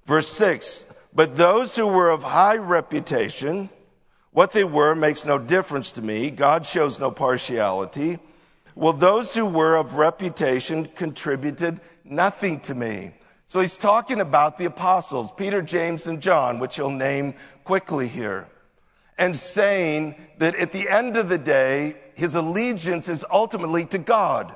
Verse 0.07 0.29
6 0.29 1.00
but 1.13 1.37
those 1.37 1.77
who 1.77 1.87
were 1.87 2.11
of 2.11 2.23
high 2.23 2.57
reputation, 2.57 3.69
what 4.33 4.53
they 4.53 4.65
were 4.65 4.95
makes 4.95 5.25
no 5.25 5.39
difference 5.39 5.93
to 5.93 6.03
me. 6.03 6.31
God 6.31 6.65
shows 6.65 7.01
no 7.01 7.11
partiality. 7.11 8.19
Well, 8.77 8.93
those 8.93 9.35
who 9.35 9.45
were 9.45 9.77
of 9.77 9.97
reputation 9.97 10.87
contributed 10.87 11.81
nothing 12.05 12.61
to 12.61 12.75
me. 12.75 13.13
So 13.49 13.61
he's 13.61 13.77
talking 13.77 14.21
about 14.21 14.57
the 14.57 14.67
apostles, 14.67 15.33
Peter, 15.33 15.61
James, 15.61 16.07
and 16.07 16.23
John, 16.23 16.61
which 16.61 16.77
he'll 16.77 16.91
name 16.91 17.35
quickly 17.65 18.07
here, 18.07 18.47
and 19.19 19.37
saying 19.37 20.15
that 20.39 20.55
at 20.55 20.71
the 20.71 20.89
end 20.89 21.17
of 21.17 21.29
the 21.29 21.39
day, 21.39 21.97
his 22.15 22.37
allegiance 22.37 23.09
is 23.09 23.25
ultimately 23.31 23.85
to 23.87 23.99
God. 23.99 24.55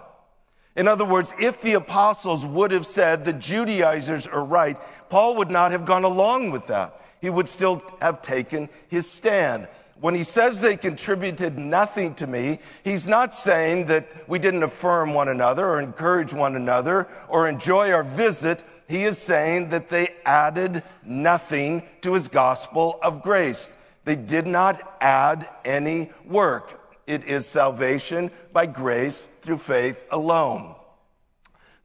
In 0.77 0.89
other 0.89 1.05
words, 1.05 1.33
if 1.39 1.63
the 1.63 1.75
apostles 1.75 2.45
would 2.45 2.73
have 2.73 2.87
said 2.87 3.25
the 3.25 3.33
Judaizers 3.33 4.27
are 4.27 4.45
right, 4.45 4.77
Paul 5.09 5.37
would 5.37 5.51
not 5.51 5.71
have 5.71 5.85
gone 5.85 6.05
along 6.05 6.51
with 6.51 6.67
that. 6.67 7.01
He 7.21 7.31
would 7.31 7.49
still 7.49 7.83
have 8.01 8.23
taken 8.23 8.69
his 8.89 9.09
stand. 9.09 9.69
When 10.01 10.15
he 10.15 10.25
says 10.25 10.61
they 10.61 10.77
contributed 10.77 11.57
nothing 11.59 12.15
to 12.17 12.27
me, 12.27 12.59
he's 12.83 13.07
not 13.07 13.33
saying 13.33 13.87
that 13.87 14.29
we 14.29 14.41
didn't 14.41 14.65
affirm 14.65 15.15
one 15.15 15.29
another 15.29 15.67
or 15.67 15.81
encourage 15.81 16.35
one 16.35 16.57
another 16.57 17.07
or 17.29 17.49
enjoy 17.49 17.93
our 17.93 18.03
visit. 18.03 18.65
He 18.89 19.05
is 19.05 19.17
saying 19.17 19.69
that 19.71 19.89
they 19.89 20.09
added 20.27 20.83
nothing 21.05 21.85
to 22.03 22.13
his 22.13 22.27
gospel 22.27 22.99
of 23.03 23.23
grace. 23.23 23.77
They 24.05 24.17
did 24.17 24.47
not 24.47 24.97
add 25.01 25.49
any 25.65 26.11
work. 26.27 26.81
It 27.07 27.25
is 27.25 27.47
salvation 27.47 28.31
by 28.53 28.67
grace 28.67 29.29
through 29.45 29.59
faith 29.59 30.05
alone. 30.11 30.75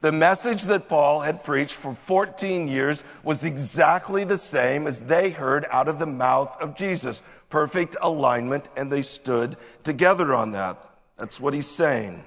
The 0.00 0.12
message 0.12 0.62
that 0.62 0.88
Paul 0.88 1.20
had 1.20 1.44
preached 1.44 1.74
for 1.74 1.92
14 1.92 2.66
years 2.68 3.04
was 3.22 3.44
exactly 3.44 4.24
the 4.24 4.38
same 4.38 4.86
as 4.86 5.02
they 5.02 5.28
heard 5.28 5.66
out 5.70 5.88
of 5.88 5.98
the 5.98 6.06
mouth 6.06 6.56
of 6.58 6.74
Jesus. 6.74 7.22
Perfect 7.50 7.96
alignment, 8.00 8.68
and 8.76 8.90
they 8.90 9.02
stood 9.02 9.56
together 9.84 10.34
on 10.34 10.52
that. 10.52 10.82
That's 11.18 11.38
what 11.38 11.52
he's 11.52 11.66
saying. 11.66 12.24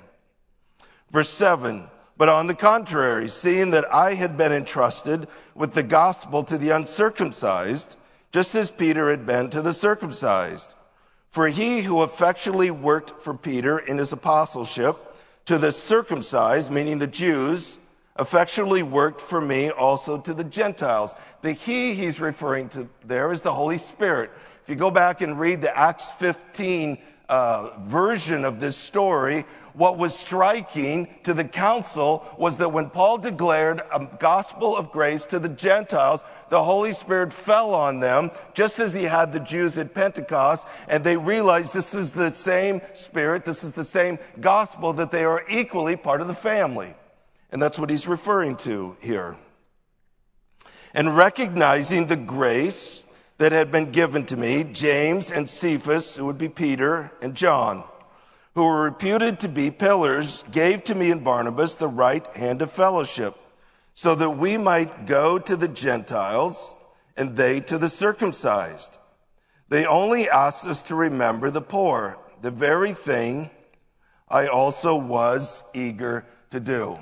Verse 1.10 1.30
7 1.30 1.88
But 2.16 2.30
on 2.30 2.46
the 2.46 2.54
contrary, 2.54 3.28
seeing 3.28 3.72
that 3.72 3.92
I 3.92 4.13
had 4.13 4.38
been 4.38 4.54
entrusted 4.54 5.28
with 5.56 5.74
the 5.74 5.82
gospel 5.82 6.44
to 6.44 6.60
the 6.60 6.70
uncircumcised, 6.70 7.98
just 8.32 8.54
as 8.54 8.70
Peter 8.70 9.10
had 9.10 9.25
been 9.25 9.50
to 9.50 9.63
the 9.63 9.74
circumcised. 9.74 10.75
For 11.32 11.48
he 11.48 11.82
who 11.82 12.04
effectually 12.04 12.70
worked 12.70 13.20
for 13.20 13.34
Peter 13.34 13.80
in 13.80 13.98
his 13.98 14.13
apostleship 14.13 15.12
to 15.45 15.57
the 15.57 15.71
circumcised, 15.71 16.71
meaning 16.71 17.00
the 17.00 17.07
Jews, 17.07 17.79
effectually 18.19 18.83
worked 18.83 19.19
for 19.19 19.41
me 19.41 19.69
also 19.71 20.19
to 20.19 20.33
the 20.33 20.43
Gentiles. 20.43 21.15
The 21.41 21.51
he 21.51 21.93
he's 21.95 22.19
referring 22.19 22.69
to 22.69 22.88
there 23.05 23.31
is 23.31 23.41
the 23.41 23.53
Holy 23.53 23.77
Spirit. 23.77 24.31
If 24.63 24.69
you 24.69 24.75
go 24.75 24.91
back 24.91 25.21
and 25.21 25.39
read 25.39 25.62
the 25.62 25.75
Acts 25.77 26.12
15 26.13 26.97
uh, 27.34 27.80
version 27.80 28.46
of 28.46 28.60
this 28.60 28.78
story, 28.78 29.44
what 29.74 29.98
was 29.98 30.16
striking 30.16 31.08
to 31.24 31.34
the 31.34 31.44
council 31.44 32.24
was 32.38 32.58
that 32.58 32.72
when 32.72 32.92
Paul 32.92 33.18
declared 33.18 33.82
a 33.92 34.08
gospel 34.20 34.78
of 34.78 34.92
grace 34.92 35.25
to 35.25 35.40
the 35.40 35.50
Gentiles, 35.50 36.24
the 36.50 36.63
Holy 36.63 36.92
Spirit 36.92 37.34
fell 37.34 37.74
on 37.74 38.00
them, 38.00 38.30
just 38.54 38.78
as 38.78 38.94
he 38.94 39.06
had 39.06 39.34
the 39.34 39.40
Jews 39.40 39.80
at 39.80 39.96
Pentecost, 39.96 40.68
and 40.88 41.04
they 41.04 41.18
realized 41.18 41.74
this 41.74 41.96
is 41.96 42.13
the 42.13 42.30
same 42.30 42.82
Spirit, 42.94 43.46
this 43.46 43.63
is 43.63 43.72
the 43.74 43.84
same 43.84 44.20
gospel, 44.40 44.94
that 44.94 45.10
they 45.10 45.25
are 45.25 45.44
equally 45.50 45.96
part 45.96 46.22
of 46.22 46.28
the 46.28 46.36
family. 46.36 46.94
And 47.52 47.60
that's 47.60 47.80
what 47.80 47.90
he's 47.90 48.08
referring 48.08 48.58
to 48.58 48.96
here. 49.02 49.38
And 50.94 51.18
recognizing 51.18 52.06
the 52.06 52.16
grace 52.16 53.08
that 53.38 53.52
had 53.52 53.72
been 53.72 53.92
given 53.92 54.25
to 54.28 54.38
me, 54.38 54.63
James 54.63 55.32
and 55.32 55.50
Cephas, 55.50 56.16
who 56.16 56.25
would 56.25 56.38
be 56.38 56.50
Peter 56.50 57.12
and 57.22 57.36
John, 57.36 57.84
who 58.56 58.63
were 58.63 58.84
reputed 58.84 59.40
to 59.40 59.48
be 59.48 59.72
pillars, 59.72 60.44
gave 60.52 60.84
to 60.86 60.96
me 60.96 61.12
and 61.12 61.24
Barnabas 61.24 61.75
the 61.75 61.88
right 61.88 62.25
hand 62.38 62.62
of 62.62 62.72
fellowship, 62.72 63.36
so 63.96 64.16
that 64.16 64.32
we 64.32 64.58
might 64.58 65.06
go 65.06 65.40
to 65.40 65.56
the 65.56 65.68
Gentiles 65.68 66.78
and 67.18 67.36
they 67.36 67.60
to 67.62 67.78
the 67.78 67.90
circumcised. 67.90 68.98
They 69.70 69.86
only 69.86 70.30
asked 70.30 70.66
us 70.66 70.84
to 70.84 70.96
remember 70.96 71.50
the 71.50 71.62
poor, 71.62 72.18
the 72.42 72.52
very 72.52 72.94
thing 72.94 73.50
I 74.28 74.48
also 74.48 74.96
was 74.96 75.63
eager 75.74 76.25
to 76.52 76.60
do. 76.60 77.00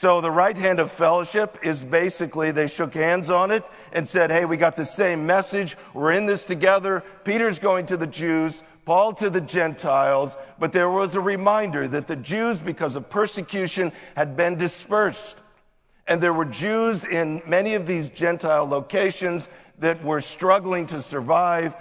So 0.00 0.22
the 0.22 0.30
right 0.30 0.56
hand 0.56 0.80
of 0.80 0.90
fellowship 0.90 1.58
is 1.62 1.84
basically 1.84 2.52
they 2.52 2.68
shook 2.68 2.94
hands 2.94 3.28
on 3.28 3.50
it 3.50 3.66
and 3.92 4.08
said, 4.08 4.30
Hey, 4.30 4.46
we 4.46 4.56
got 4.56 4.74
the 4.74 4.86
same 4.86 5.26
message. 5.26 5.76
We're 5.92 6.12
in 6.12 6.24
this 6.24 6.46
together. 6.46 7.04
Peter's 7.22 7.58
going 7.58 7.84
to 7.84 7.98
the 7.98 8.06
Jews, 8.06 8.62
Paul 8.86 9.12
to 9.16 9.28
the 9.28 9.42
Gentiles. 9.42 10.38
But 10.58 10.72
there 10.72 10.88
was 10.88 11.16
a 11.16 11.20
reminder 11.20 11.86
that 11.86 12.06
the 12.06 12.16
Jews, 12.16 12.60
because 12.60 12.96
of 12.96 13.10
persecution, 13.10 13.92
had 14.16 14.38
been 14.38 14.56
dispersed. 14.56 15.42
And 16.06 16.18
there 16.18 16.32
were 16.32 16.46
Jews 16.46 17.04
in 17.04 17.42
many 17.46 17.74
of 17.74 17.86
these 17.86 18.08
Gentile 18.08 18.66
locations 18.66 19.50
that 19.80 20.02
were 20.02 20.22
struggling 20.22 20.86
to 20.86 21.02
survive. 21.02 21.76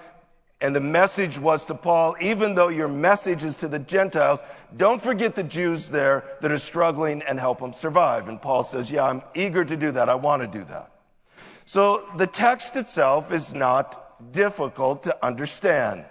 And 0.62 0.76
the 0.76 0.82
message 0.82 1.40
was 1.40 1.66
to 1.66 1.76
Paul, 1.76 2.18
even 2.20 2.54
though 2.54 2.68
your 2.68 2.90
message 2.90 3.46
is 3.46 3.56
to 3.58 3.70
the 3.70 3.80
Gentiles, 3.80 4.44
don't 4.76 5.02
forget 5.02 5.34
the 5.34 5.44
Jews 5.44 5.90
there 5.90 6.26
that 6.42 6.52
are 6.52 6.58
struggling 6.58 7.22
and 7.24 7.40
help 7.40 7.60
them 7.60 7.72
survive. 7.72 8.28
And 8.28 8.42
Paul 8.42 8.64
says, 8.64 8.92
Yeah, 8.92 9.06
I'm 9.06 9.22
eager 9.36 9.64
to 9.64 9.78
do 9.78 9.92
that. 9.94 10.10
I 10.10 10.16
want 10.16 10.42
to 10.42 10.48
do 10.48 10.66
that. 10.66 10.92
So 11.66 12.10
the 12.18 12.28
text 12.28 12.76
itself 12.76 13.32
is 13.32 13.54
not 13.54 14.32
difficult 14.34 15.04
to 15.04 15.26
understand. 15.26 16.06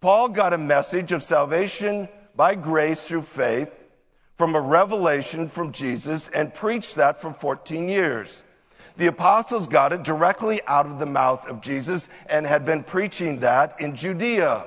Paul 0.00 0.28
got 0.28 0.52
a 0.52 0.58
message 0.58 1.12
of 1.12 1.22
salvation 1.22 2.08
by 2.34 2.54
grace 2.54 3.06
through 3.06 3.22
faith 3.22 3.70
from 4.36 4.54
a 4.54 4.60
revelation 4.60 5.48
from 5.48 5.72
Jesus 5.72 6.28
and 6.28 6.54
preached 6.54 6.94
that 6.96 7.20
for 7.20 7.32
14 7.32 7.88
years. 7.88 8.44
The 8.98 9.06
apostles 9.06 9.68
got 9.68 9.92
it 9.92 10.02
directly 10.02 10.60
out 10.66 10.84
of 10.84 10.98
the 10.98 11.06
mouth 11.06 11.46
of 11.46 11.60
Jesus 11.60 12.08
and 12.28 12.44
had 12.44 12.64
been 12.64 12.82
preaching 12.82 13.38
that 13.40 13.80
in 13.80 13.94
Judea. 13.94 14.66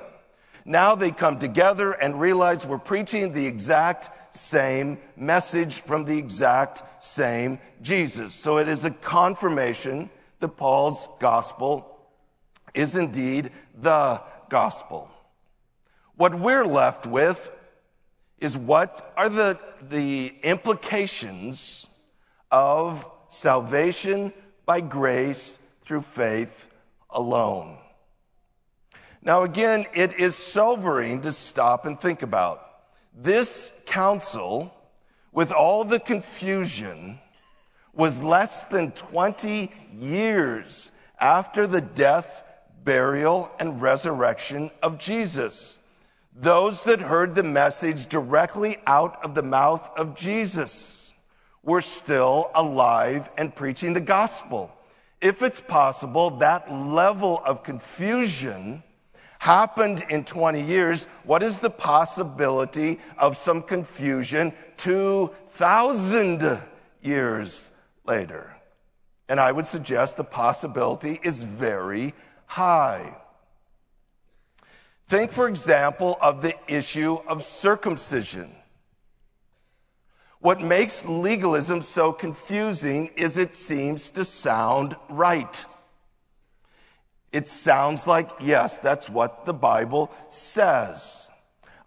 Now 0.64 0.94
they 0.94 1.10
come 1.10 1.38
together 1.38 1.92
and 1.92 2.18
realize 2.18 2.64
we're 2.64 2.78
preaching 2.78 3.34
the 3.34 3.46
exact 3.46 4.08
same 4.34 4.96
message 5.18 5.80
from 5.80 6.06
the 6.06 6.16
exact 6.16 6.82
same 7.04 7.58
Jesus. 7.82 8.32
So 8.32 8.56
it 8.56 8.68
is 8.68 8.86
a 8.86 8.90
confirmation 8.90 10.08
that 10.40 10.56
Paul's 10.56 11.08
gospel 11.20 11.98
is 12.72 12.96
indeed 12.96 13.50
the 13.82 14.22
gospel. 14.48 15.10
What 16.16 16.34
we're 16.34 16.64
left 16.64 17.06
with 17.06 17.52
is 18.38 18.56
what 18.56 19.12
are 19.18 19.28
the, 19.28 19.58
the 19.90 20.34
implications 20.42 21.86
of 22.50 23.06
salvation 23.32 24.30
by 24.66 24.80
grace 24.80 25.56
through 25.80 26.02
faith 26.02 26.68
alone. 27.10 27.78
Now, 29.22 29.42
again, 29.42 29.86
it 29.94 30.18
is 30.18 30.36
sobering 30.36 31.22
to 31.22 31.32
stop 31.32 31.86
and 31.86 31.98
think 31.98 32.22
about. 32.22 32.68
This 33.16 33.72
council, 33.86 34.74
with 35.32 35.50
all 35.50 35.84
the 35.84 36.00
confusion, 36.00 37.18
was 37.94 38.22
less 38.22 38.64
than 38.64 38.92
20 38.92 39.70
years 39.98 40.90
after 41.18 41.66
the 41.66 41.80
death, 41.80 42.44
burial, 42.84 43.50
and 43.58 43.80
resurrection 43.80 44.70
of 44.82 44.98
Jesus. 44.98 45.80
Those 46.34 46.82
that 46.84 47.00
heard 47.00 47.34
the 47.34 47.42
message 47.42 48.06
directly 48.06 48.78
out 48.86 49.24
of 49.24 49.34
the 49.34 49.42
mouth 49.42 49.88
of 49.96 50.14
Jesus 50.14 51.11
were 51.62 51.80
still 51.80 52.50
alive 52.54 53.30
and 53.38 53.54
preaching 53.54 53.92
the 53.92 54.00
gospel. 54.00 54.70
If 55.20 55.42
it's 55.42 55.60
possible, 55.60 56.30
that 56.38 56.72
level 56.72 57.40
of 57.46 57.62
confusion 57.62 58.82
happened 59.38 60.04
in 60.08 60.24
20 60.24 60.60
years. 60.60 61.06
What 61.24 61.42
is 61.42 61.58
the 61.58 61.70
possibility 61.70 62.98
of 63.18 63.36
some 63.36 63.62
confusion 63.62 64.52
2,000 64.76 66.60
years 67.02 67.70
later? 68.04 68.56
And 69.28 69.38
I 69.38 69.52
would 69.52 69.66
suggest 69.66 70.16
the 70.16 70.24
possibility 70.24 71.20
is 71.22 71.44
very 71.44 72.12
high. 72.46 73.16
Think, 75.08 75.30
for 75.30 75.48
example, 75.48 76.18
of 76.20 76.42
the 76.42 76.54
issue 76.68 77.18
of 77.26 77.42
circumcision. 77.42 78.54
What 80.42 80.60
makes 80.60 81.04
legalism 81.04 81.82
so 81.82 82.12
confusing 82.12 83.10
is 83.14 83.36
it 83.36 83.54
seems 83.54 84.10
to 84.10 84.24
sound 84.24 84.96
right. 85.08 85.64
It 87.30 87.46
sounds 87.46 88.08
like, 88.08 88.28
yes, 88.40 88.80
that's 88.80 89.08
what 89.08 89.46
the 89.46 89.54
Bible 89.54 90.10
says. 90.26 91.30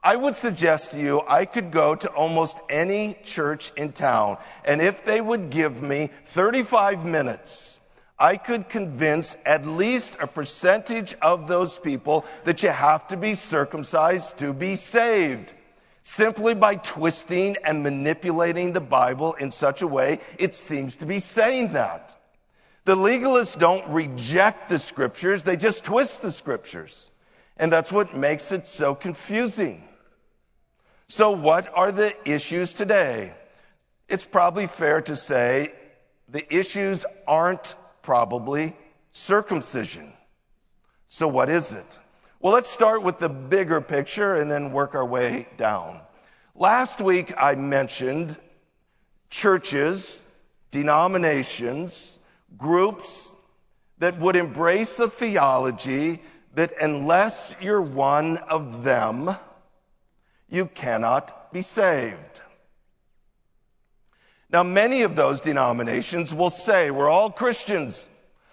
I 0.01 0.15
would 0.15 0.37
suggest 0.37 0.93
to 0.93 1.01
you 1.01 1.21
I 1.27 1.43
could 1.43 1.69
go 1.69 1.95
to 1.95 2.07
almost 2.11 2.61
any 2.69 3.17
church 3.25 3.73
in 3.75 3.91
town, 3.91 4.37
and 4.63 4.81
if 4.81 5.03
they 5.03 5.19
would 5.19 5.49
give 5.49 5.81
me 5.81 6.09
35 6.27 7.05
minutes, 7.05 7.81
I 8.17 8.37
could 8.37 8.69
convince 8.69 9.35
at 9.45 9.67
least 9.67 10.15
a 10.21 10.27
percentage 10.27 11.13
of 11.21 11.49
those 11.49 11.77
people 11.77 12.23
that 12.45 12.63
you 12.63 12.69
have 12.69 13.05
to 13.09 13.17
be 13.17 13.35
circumcised 13.35 14.37
to 14.37 14.53
be 14.53 14.77
saved. 14.77 15.53
Simply 16.07 16.53
by 16.53 16.75
twisting 16.75 17.57
and 17.65 17.81
manipulating 17.81 18.73
the 18.73 18.79
Bible 18.79 19.33
in 19.33 19.49
such 19.49 19.81
a 19.81 19.87
way, 19.87 20.19
it 20.37 20.53
seems 20.53 20.95
to 20.97 21.05
be 21.07 21.17
saying 21.17 21.73
that. 21.73 22.21
The 22.83 22.95
legalists 22.95 23.57
don't 23.57 23.89
reject 23.89 24.69
the 24.69 24.77
scriptures, 24.77 25.41
they 25.41 25.57
just 25.57 25.83
twist 25.83 26.21
the 26.21 26.31
scriptures. 26.31 27.09
And 27.57 27.71
that's 27.71 27.91
what 27.91 28.15
makes 28.15 28.51
it 28.51 28.67
so 28.67 28.93
confusing. 28.93 29.83
So, 31.07 31.31
what 31.31 31.75
are 31.75 31.91
the 31.91 32.13
issues 32.23 32.75
today? 32.75 33.33
It's 34.07 34.25
probably 34.25 34.67
fair 34.67 35.01
to 35.01 35.15
say 35.15 35.73
the 36.29 36.45
issues 36.55 37.03
aren't 37.27 37.75
probably 38.03 38.75
circumcision. 39.11 40.13
So, 41.07 41.27
what 41.27 41.49
is 41.49 41.73
it? 41.73 41.97
Well, 42.39 42.53
let's 42.53 42.69
start 42.69 43.01
with 43.01 43.17
the 43.17 43.29
bigger 43.29 43.81
picture 43.81 44.35
and 44.35 44.51
then 44.51 44.71
work 44.71 44.93
our 44.93 45.05
way 45.05 45.47
down. 45.57 46.01
Last 46.53 47.01
week, 47.01 47.33
I 47.37 47.55
mentioned 47.55 48.37
churches, 49.29 50.23
denominations, 50.71 52.19
groups 52.57 53.35
that 53.97 54.19
would 54.19 54.35
embrace 54.35 54.99
a 54.99 55.09
theology 55.09 56.21
that 56.53 56.73
unless 56.81 57.55
you're 57.61 57.81
one 57.81 58.37
of 58.37 58.83
them, 58.83 59.35
you 60.49 60.65
cannot 60.67 61.51
be 61.51 61.61
saved. 61.61 62.41
Now, 64.49 64.63
many 64.63 65.01
of 65.01 65.15
those 65.15 65.41
denominations 65.41 66.33
will 66.33 66.49
say, 66.49 66.91
We're 66.91 67.09
all 67.09 67.29
Christians. 67.29 68.09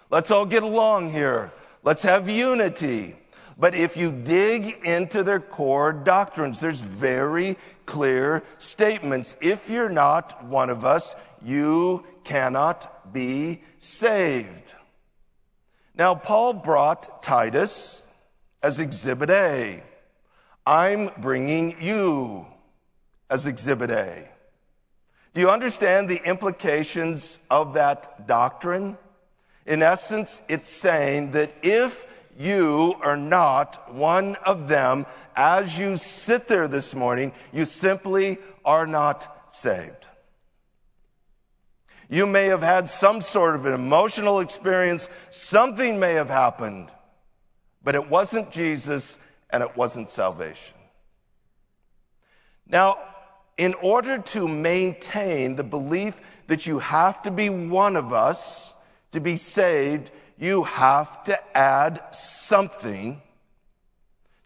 Let's 0.09 0.31
all 0.31 0.45
get 0.45 0.63
along 0.63 1.11
here. 1.11 1.51
Let's 1.83 2.03
have 2.03 2.29
unity. 2.29 3.15
But 3.57 3.75
if 3.75 3.95
you 3.95 4.11
dig 4.11 4.85
into 4.85 5.23
their 5.23 5.39
core 5.39 5.93
doctrines, 5.93 6.59
there's 6.59 6.81
very 6.81 7.57
clear 7.85 8.43
statements. 8.57 9.35
If 9.41 9.69
you're 9.69 9.89
not 9.89 10.43
one 10.45 10.69
of 10.69 10.85
us, 10.85 11.15
you 11.43 12.05
cannot 12.23 13.13
be 13.13 13.61
saved. 13.77 14.73
Now, 15.95 16.15
Paul 16.15 16.53
brought 16.53 17.21
Titus 17.21 18.11
as 18.63 18.79
exhibit 18.79 19.29
A. 19.29 19.83
I'm 20.65 21.11
bringing 21.17 21.75
you 21.81 22.47
as 23.29 23.45
exhibit 23.45 23.91
A. 23.91 24.29
Do 25.33 25.41
you 25.41 25.49
understand 25.49 26.09
the 26.09 26.21
implications 26.25 27.39
of 27.49 27.73
that 27.73 28.27
doctrine? 28.27 28.97
In 29.65 29.81
essence, 29.81 30.41
it's 30.47 30.69
saying 30.69 31.31
that 31.31 31.53
if 31.61 32.07
you 32.37 32.95
are 33.01 33.17
not 33.17 33.93
one 33.93 34.35
of 34.45 34.67
them, 34.67 35.05
as 35.35 35.77
you 35.77 35.95
sit 35.95 36.47
there 36.47 36.67
this 36.67 36.95
morning, 36.95 37.31
you 37.51 37.65
simply 37.65 38.37
are 38.65 38.87
not 38.87 39.53
saved. 39.53 40.07
You 42.09 42.25
may 42.25 42.45
have 42.45 42.61
had 42.61 42.89
some 42.89 43.21
sort 43.21 43.55
of 43.55 43.65
an 43.65 43.73
emotional 43.73 44.39
experience, 44.39 45.09
something 45.29 45.99
may 45.99 46.13
have 46.13 46.29
happened, 46.29 46.91
but 47.83 47.95
it 47.95 48.09
wasn't 48.09 48.51
Jesus 48.51 49.17
and 49.49 49.63
it 49.63 49.75
wasn't 49.75 50.09
salvation. 50.09 50.75
Now, 52.67 52.97
in 53.57 53.73
order 53.75 54.17
to 54.17 54.47
maintain 54.47 55.55
the 55.55 55.63
belief 55.63 56.19
that 56.47 56.65
you 56.65 56.79
have 56.79 57.21
to 57.23 57.31
be 57.31 57.49
one 57.49 57.95
of 57.95 58.13
us 58.13 58.73
to 59.11 59.19
be 59.19 59.35
saved, 59.35 60.11
you 60.37 60.63
have 60.63 61.23
to 61.25 61.57
add 61.57 62.01
something 62.11 63.21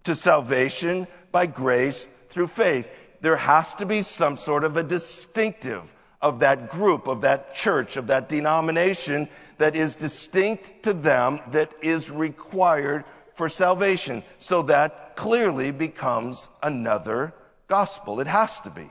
to 0.03 0.15
salvation 0.15 1.07
by 1.31 1.45
grace 1.45 2.07
through 2.29 2.47
faith. 2.47 2.89
There 3.21 3.35
has 3.35 3.73
to 3.75 3.85
be 3.85 4.01
some 4.01 4.37
sort 4.37 4.63
of 4.63 4.77
a 4.77 4.83
distinctive 4.83 5.93
of 6.21 6.39
that 6.39 6.69
group, 6.69 7.07
of 7.07 7.21
that 7.21 7.55
church, 7.55 7.97
of 7.97 8.07
that 8.07 8.29
denomination 8.29 9.29
that 9.57 9.75
is 9.75 9.95
distinct 9.95 10.83
to 10.83 10.93
them, 10.93 11.39
that 11.51 11.71
is 11.81 12.11
required 12.11 13.03
for 13.33 13.49
salvation. 13.49 14.23
So 14.37 14.63
that 14.63 15.15
clearly 15.15 15.71
becomes 15.71 16.49
another 16.61 17.33
gospel. 17.67 18.19
It 18.19 18.27
has 18.27 18.59
to 18.61 18.69
be. 18.69 18.89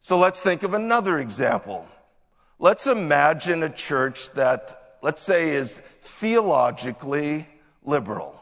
So 0.00 0.18
let's 0.18 0.40
think 0.40 0.62
of 0.62 0.74
another 0.74 1.18
example. 1.18 1.86
Let's 2.58 2.86
imagine 2.86 3.62
a 3.62 3.70
church 3.70 4.30
that, 4.30 4.79
let's 5.02 5.22
say, 5.22 5.50
is 5.50 5.80
theologically 6.02 7.46
liberal. 7.84 8.40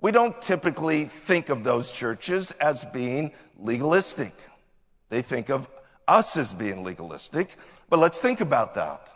We 0.00 0.12
don't 0.12 0.40
typically 0.40 1.04
think 1.04 1.50
of 1.50 1.62
those 1.62 1.90
churches 1.90 2.52
as 2.52 2.84
being 2.86 3.32
legalistic. 3.58 4.32
They 5.10 5.22
think 5.22 5.50
of 5.50 5.68
us 6.08 6.36
as 6.36 6.54
being 6.54 6.84
legalistic, 6.84 7.56
but 7.88 7.98
let's 7.98 8.20
think 8.20 8.40
about 8.40 8.74
that. 8.74 9.10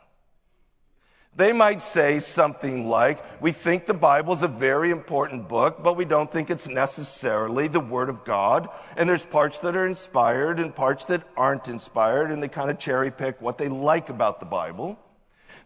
They 1.37 1.53
might 1.53 1.83
say 1.83 2.21
something 2.21 2.89
like, 2.89 3.43
We 3.43 3.51
think 3.51 3.87
the 3.87 3.95
Bible 3.95 4.33
is 4.35 4.45
a 4.45 4.49
very 4.49 4.91
important 4.91 5.49
book, 5.49 5.83
but 5.83 5.97
we 5.97 6.05
don't 6.05 6.31
think 6.31 6.49
it's 6.49 6.69
necessarily 6.69 7.67
the 7.67 7.81
Word 7.81 8.09
of 8.09 8.25
God. 8.25 8.69
And 8.97 9.09
there's 9.09 9.25
parts 9.25 9.59
that 9.61 9.75
are 9.75 9.87
inspired 9.87 10.61
and 10.61 10.73
parts 10.73 11.07
that 11.07 11.25
aren't 11.37 11.69
inspired, 11.69 12.31
and 12.31 12.41
they 12.41 12.47
kind 12.47 12.71
of 12.71 12.79
cherry 12.79 13.11
pick 13.11 13.41
what 13.41 13.59
they 13.59 13.69
like 13.69 14.11
about 14.11 14.39
the 14.39 14.47
Bible. 14.47 14.97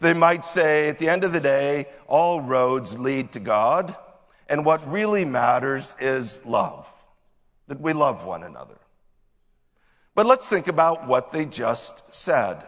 They 0.00 0.14
might 0.14 0.44
say, 0.44 0.88
At 0.88 0.98
the 0.98 1.08
end 1.08 1.24
of 1.24 1.32
the 1.32 1.40
day, 1.40 1.86
all 2.06 2.40
roads 2.40 2.98
lead 2.98 3.32
to 3.32 3.40
God, 3.40 3.96
and 4.48 4.64
what 4.64 4.90
really 4.90 5.24
matters 5.24 5.94
is 6.00 6.40
love, 6.44 6.88
that 7.66 7.80
we 7.80 7.92
love 7.92 8.24
one 8.24 8.44
another. 8.44 8.78
But 10.14 10.26
let's 10.26 10.48
think 10.48 10.68
about 10.68 11.06
what 11.06 11.30
they 11.30 11.44
just 11.44 12.02
said. 12.12 12.64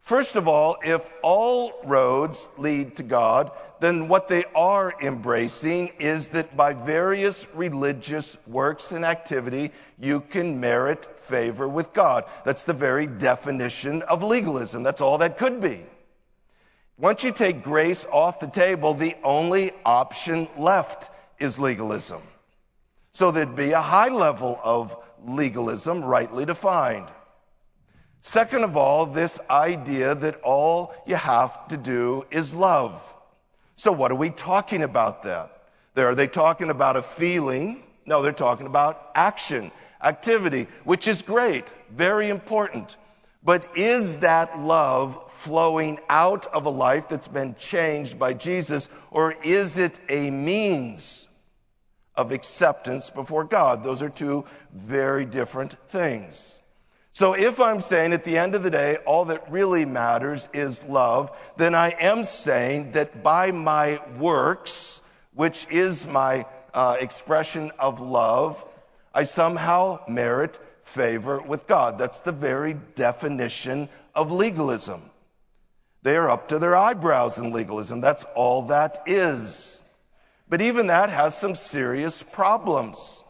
First 0.00 0.36
of 0.36 0.46
all, 0.46 0.76
if 0.84 1.10
all 1.22 1.72
roads 1.82 2.50
lead 2.58 2.94
to 2.96 3.02
God, 3.02 3.52
then 3.80 4.06
what 4.06 4.28
they 4.28 4.44
are 4.54 4.94
embracing 5.00 5.88
is 5.98 6.28
that 6.28 6.56
by 6.56 6.74
various 6.74 7.46
religious 7.54 8.36
works 8.46 8.92
and 8.92 9.02
activity, 9.02 9.72
you 9.98 10.20
can 10.20 10.60
merit 10.60 11.18
favor 11.18 11.66
with 11.66 11.94
God. 11.94 12.24
That's 12.44 12.64
the 12.64 12.74
very 12.74 13.06
definition 13.06 14.02
of 14.02 14.22
legalism. 14.22 14.82
That's 14.82 15.00
all 15.00 15.16
that 15.18 15.38
could 15.38 15.58
be. 15.58 15.86
Once 16.96 17.24
you 17.24 17.32
take 17.32 17.62
grace 17.62 18.06
off 18.12 18.38
the 18.38 18.46
table, 18.46 18.94
the 18.94 19.16
only 19.24 19.72
option 19.84 20.48
left 20.56 21.10
is 21.40 21.58
legalism. 21.58 22.22
So 23.12 23.30
there'd 23.30 23.56
be 23.56 23.72
a 23.72 23.80
high 23.80 24.08
level 24.08 24.60
of 24.62 24.96
legalism, 25.26 26.04
rightly 26.04 26.44
defined. 26.44 27.08
Second 28.20 28.64
of 28.64 28.76
all, 28.76 29.06
this 29.06 29.38
idea 29.50 30.14
that 30.14 30.40
all 30.42 30.94
you 31.06 31.16
have 31.16 31.68
to 31.68 31.76
do 31.76 32.24
is 32.30 32.54
love. 32.54 33.14
So, 33.76 33.92
what 33.92 34.10
are 34.12 34.16
we 34.16 34.30
talking 34.30 34.82
about 34.82 35.22
then? 35.22 35.46
There, 35.94 36.08
are 36.08 36.14
they 36.14 36.26
talking 36.26 36.70
about 36.70 36.96
a 36.96 37.02
feeling? 37.02 37.82
No, 38.06 38.22
they're 38.22 38.32
talking 38.32 38.66
about 38.66 39.10
action, 39.14 39.70
activity, 40.02 40.68
which 40.84 41.06
is 41.06 41.22
great, 41.22 41.72
very 41.90 42.28
important. 42.28 42.96
But 43.44 43.76
is 43.76 44.16
that 44.16 44.58
love 44.58 45.30
flowing 45.30 46.00
out 46.08 46.46
of 46.46 46.64
a 46.64 46.70
life 46.70 47.08
that's 47.08 47.28
been 47.28 47.54
changed 47.56 48.18
by 48.18 48.32
Jesus, 48.32 48.88
or 49.10 49.32
is 49.42 49.76
it 49.76 49.98
a 50.08 50.30
means 50.30 51.28
of 52.16 52.32
acceptance 52.32 53.10
before 53.10 53.44
God? 53.44 53.84
Those 53.84 54.00
are 54.00 54.08
two 54.08 54.46
very 54.72 55.26
different 55.26 55.76
things. 55.88 56.62
So 57.12 57.34
if 57.34 57.60
I'm 57.60 57.80
saying 57.80 58.12
at 58.12 58.24
the 58.24 58.38
end 58.38 58.54
of 58.54 58.62
the 58.62 58.70
day, 58.70 58.96
all 59.06 59.26
that 59.26 59.48
really 59.52 59.84
matters 59.84 60.48
is 60.52 60.82
love, 60.84 61.30
then 61.56 61.74
I 61.74 61.90
am 62.00 62.24
saying 62.24 62.92
that 62.92 63.22
by 63.22 63.52
my 63.52 64.00
works, 64.18 65.02
which 65.34 65.66
is 65.70 66.06
my 66.06 66.46
uh, 66.72 66.96
expression 66.98 67.70
of 67.78 68.00
love, 68.00 68.64
I 69.12 69.22
somehow 69.22 70.00
merit 70.08 70.58
favor 70.84 71.40
with 71.40 71.66
God. 71.66 71.98
That's 71.98 72.20
the 72.20 72.32
very 72.32 72.74
definition 72.94 73.88
of 74.14 74.30
legalism. 74.30 75.02
They 76.02 76.16
are 76.16 76.30
up 76.30 76.48
to 76.48 76.58
their 76.58 76.76
eyebrows 76.76 77.38
in 77.38 77.50
legalism. 77.50 78.00
That's 78.00 78.24
all 78.34 78.62
that 78.66 79.02
is. 79.06 79.82
But 80.48 80.60
even 80.60 80.86
that 80.88 81.08
has 81.08 81.36
some 81.36 81.54
serious 81.54 82.22
problems. 82.22 83.24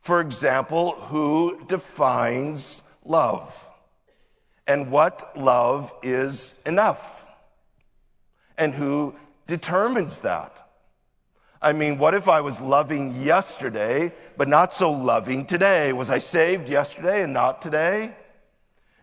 For 0.00 0.20
example, 0.20 0.92
who 0.92 1.64
defines 1.66 2.82
love? 3.04 3.68
And 4.66 4.90
what 4.90 5.38
love 5.38 5.94
is 6.02 6.56
enough? 6.66 7.24
And 8.58 8.74
who 8.74 9.14
determines 9.46 10.20
that? 10.20 10.67
I 11.60 11.72
mean, 11.72 11.98
what 11.98 12.14
if 12.14 12.28
I 12.28 12.40
was 12.40 12.60
loving 12.60 13.22
yesterday, 13.22 14.12
but 14.36 14.48
not 14.48 14.72
so 14.72 14.90
loving 14.90 15.44
today? 15.44 15.92
Was 15.92 16.08
I 16.08 16.18
saved 16.18 16.68
yesterday 16.68 17.22
and 17.22 17.32
not 17.32 17.60
today? 17.60 18.14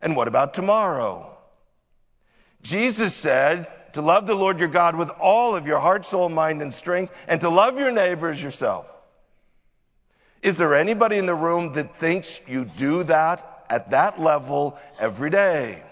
And 0.01 0.15
what 0.15 0.27
about 0.27 0.53
tomorrow? 0.53 1.37
Jesus 2.61 3.13
said 3.13 3.67
to 3.93 4.01
love 4.01 4.25
the 4.27 4.35
Lord 4.35 4.59
your 4.59 4.69
God 4.69 4.95
with 4.95 5.09
all 5.19 5.55
of 5.55 5.67
your 5.67 5.79
heart, 5.79 6.05
soul, 6.05 6.29
mind, 6.29 6.61
and 6.61 6.73
strength, 6.73 7.13
and 7.27 7.41
to 7.41 7.49
love 7.49 7.77
your 7.77 7.91
neighbor 7.91 8.29
as 8.29 8.41
yourself. 8.41 8.91
Is 10.41 10.57
there 10.57 10.75
anybody 10.75 11.17
in 11.17 11.25
the 11.25 11.35
room 11.35 11.73
that 11.73 11.97
thinks 11.97 12.39
you 12.47 12.65
do 12.65 13.03
that 13.03 13.65
at 13.69 13.89
that 13.89 14.21
level 14.21 14.77
every 14.99 15.29
day? 15.29 15.83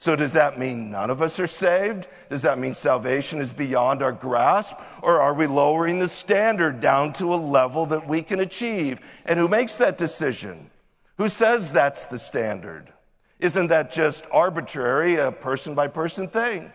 So, 0.00 0.16
does 0.16 0.32
that 0.32 0.58
mean 0.58 0.90
none 0.90 1.10
of 1.10 1.20
us 1.20 1.38
are 1.38 1.46
saved? 1.46 2.08
Does 2.30 2.40
that 2.40 2.58
mean 2.58 2.72
salvation 2.72 3.38
is 3.38 3.52
beyond 3.52 4.02
our 4.02 4.12
grasp? 4.12 4.74
Or 5.02 5.20
are 5.20 5.34
we 5.34 5.46
lowering 5.46 5.98
the 5.98 6.08
standard 6.08 6.80
down 6.80 7.12
to 7.14 7.34
a 7.34 7.36
level 7.36 7.84
that 7.86 8.08
we 8.08 8.22
can 8.22 8.40
achieve? 8.40 9.00
And 9.26 9.38
who 9.38 9.46
makes 9.46 9.76
that 9.76 9.98
decision? 9.98 10.70
Who 11.18 11.28
says 11.28 11.70
that's 11.70 12.06
the 12.06 12.18
standard? 12.18 12.90
Isn't 13.40 13.66
that 13.66 13.92
just 13.92 14.24
arbitrary, 14.32 15.16
a 15.16 15.30
person 15.30 15.74
by 15.74 15.88
person 15.88 16.28
thing? 16.28 16.72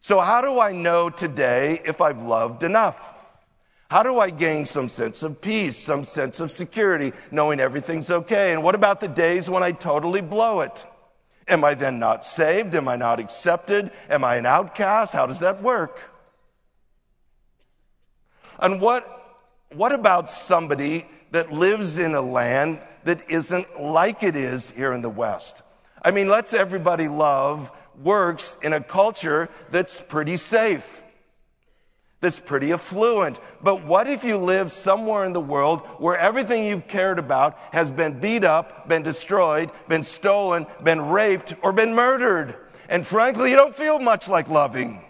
So, 0.00 0.18
how 0.18 0.40
do 0.40 0.58
I 0.58 0.72
know 0.72 1.10
today 1.10 1.80
if 1.84 2.00
I've 2.00 2.22
loved 2.22 2.64
enough? 2.64 3.14
How 3.88 4.02
do 4.02 4.18
I 4.18 4.30
gain 4.30 4.64
some 4.64 4.88
sense 4.88 5.22
of 5.22 5.40
peace, 5.40 5.76
some 5.76 6.02
sense 6.02 6.40
of 6.40 6.50
security, 6.50 7.12
knowing 7.30 7.60
everything's 7.60 8.10
okay? 8.10 8.52
And 8.52 8.64
what 8.64 8.74
about 8.74 8.98
the 8.98 9.06
days 9.06 9.48
when 9.48 9.62
I 9.62 9.70
totally 9.70 10.22
blow 10.22 10.58
it? 10.58 10.84
Am 11.46 11.64
I 11.64 11.74
then 11.74 11.98
not 11.98 12.24
saved? 12.24 12.74
Am 12.74 12.88
I 12.88 12.96
not 12.96 13.20
accepted? 13.20 13.90
Am 14.08 14.24
I 14.24 14.36
an 14.36 14.46
outcast? 14.46 15.12
How 15.12 15.26
does 15.26 15.40
that 15.40 15.62
work? 15.62 16.00
And 18.58 18.80
what, 18.80 19.46
what 19.72 19.92
about 19.92 20.28
somebody 20.28 21.06
that 21.32 21.52
lives 21.52 21.98
in 21.98 22.14
a 22.14 22.22
land 22.22 22.80
that 23.04 23.30
isn't 23.30 23.80
like 23.80 24.22
it 24.22 24.36
is 24.36 24.70
here 24.70 24.92
in 24.92 25.02
the 25.02 25.10
West? 25.10 25.62
I 26.02 26.10
mean, 26.10 26.28
let's 26.28 26.54
everybody 26.54 27.08
love 27.08 27.70
works 28.02 28.56
in 28.62 28.72
a 28.72 28.80
culture 28.80 29.48
that's 29.70 30.00
pretty 30.00 30.36
safe 30.36 31.03
that's 32.24 32.40
pretty 32.40 32.72
affluent. 32.72 33.38
But 33.62 33.84
what 33.84 34.08
if 34.08 34.24
you 34.24 34.38
live 34.38 34.72
somewhere 34.72 35.24
in 35.24 35.34
the 35.34 35.40
world 35.40 35.82
where 35.98 36.16
everything 36.16 36.64
you've 36.64 36.88
cared 36.88 37.18
about 37.18 37.58
has 37.72 37.90
been 37.90 38.18
beat 38.18 38.44
up, 38.44 38.88
been 38.88 39.02
destroyed, 39.02 39.70
been 39.88 40.02
stolen, 40.02 40.66
been 40.82 41.10
raped, 41.10 41.54
or 41.62 41.70
been 41.70 41.94
murdered? 41.94 42.56
And 42.88 43.06
frankly, 43.06 43.50
you 43.50 43.56
don't 43.56 43.74
feel 43.74 43.98
much 43.98 44.26
like 44.26 44.48
loving. 44.48 45.04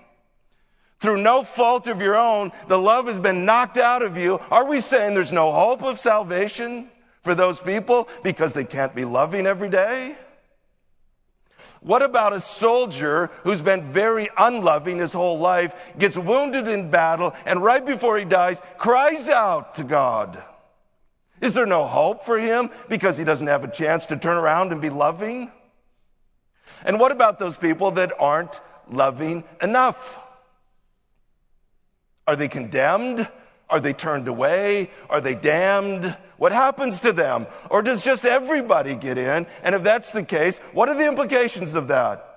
Through 0.99 1.23
no 1.23 1.45
fault 1.45 1.87
of 1.87 2.03
your 2.03 2.17
own, 2.17 2.51
the 2.67 2.79
love 2.79 3.07
has 3.07 3.21
been 3.21 3.45
knocked 3.45 3.79
out 3.79 4.03
of 4.03 4.17
you. 4.17 4.41
Are 4.51 4.65
we 4.65 4.81
saying 4.81 5.15
there's 5.15 5.33
no 5.33 5.53
hope 5.53 5.85
of 5.85 6.01
salvation 6.01 6.91
for 7.23 7.37
those 7.37 7.61
people 7.61 8.09
because 8.25 8.55
they 8.55 8.65
can't 8.65 8.95
be 8.95 9.05
loving 9.05 9.47
every 9.47 9.71
day? 9.71 10.17
What 11.85 12.03
about 12.03 12.33
a 12.33 12.41
soldier 12.41 13.31
who's 13.43 13.61
been 13.61 13.83
very 13.83 14.31
unloving 14.39 14.99
his 14.99 15.13
whole 15.13 15.39
life, 15.39 15.95
gets 15.99 16.17
wounded 16.17 16.67
in 16.67 16.91
battle, 16.91 17.35
and 17.45 17.63
right 17.63 17.85
before 17.85 18.19
he 18.19 18.25
dies, 18.25 18.63
cries 18.79 19.29
out 19.29 19.75
to 19.75 19.85
God? 19.85 20.43
Is 21.43 21.53
there 21.53 21.67
no 21.67 21.85
hope 21.87 22.25
for 22.25 22.39
him 22.39 22.71
because 22.89 23.19
he 23.19 23.25
doesn't 23.25 23.49
have 23.49 23.65
a 23.65 23.71
chance 23.71 24.07
to 24.07 24.17
turn 24.17 24.39
around 24.39 24.73
and 24.73 24.81
be 24.81 24.89
loving? 24.89 25.53
And 26.87 26.99
what 26.99 27.13
about 27.13 27.39
those 27.39 27.59
people 27.59 27.91
that 27.93 28.13
aren't 28.19 28.63
loving 28.91 29.45
enough? 29.61 30.19
Are 32.27 32.35
they 32.35 32.49
condemned? 32.49 33.29
Are 33.71 33.81
they 33.81 33.93
turned 33.93 34.29
away? 34.29 34.91
Are 35.09 35.21
they 35.21 35.35
damned? 35.35 36.17
What 36.37 36.53
happens 36.53 37.01
to 37.01 37.13
them? 37.13 37.47
Or 37.71 37.83
does 37.83 38.05
just 38.05 38.25
everybody 38.25 38.95
get 38.95 39.19
in? 39.19 39.47
And 39.63 39.75
if 39.75 39.83
that's 39.83 40.13
the 40.13 40.23
case, 40.23 40.59
what 40.73 40.89
are 40.89 40.95
the 40.95 41.09
implications 41.09 41.75
of 41.75 41.89
that? 41.89 42.31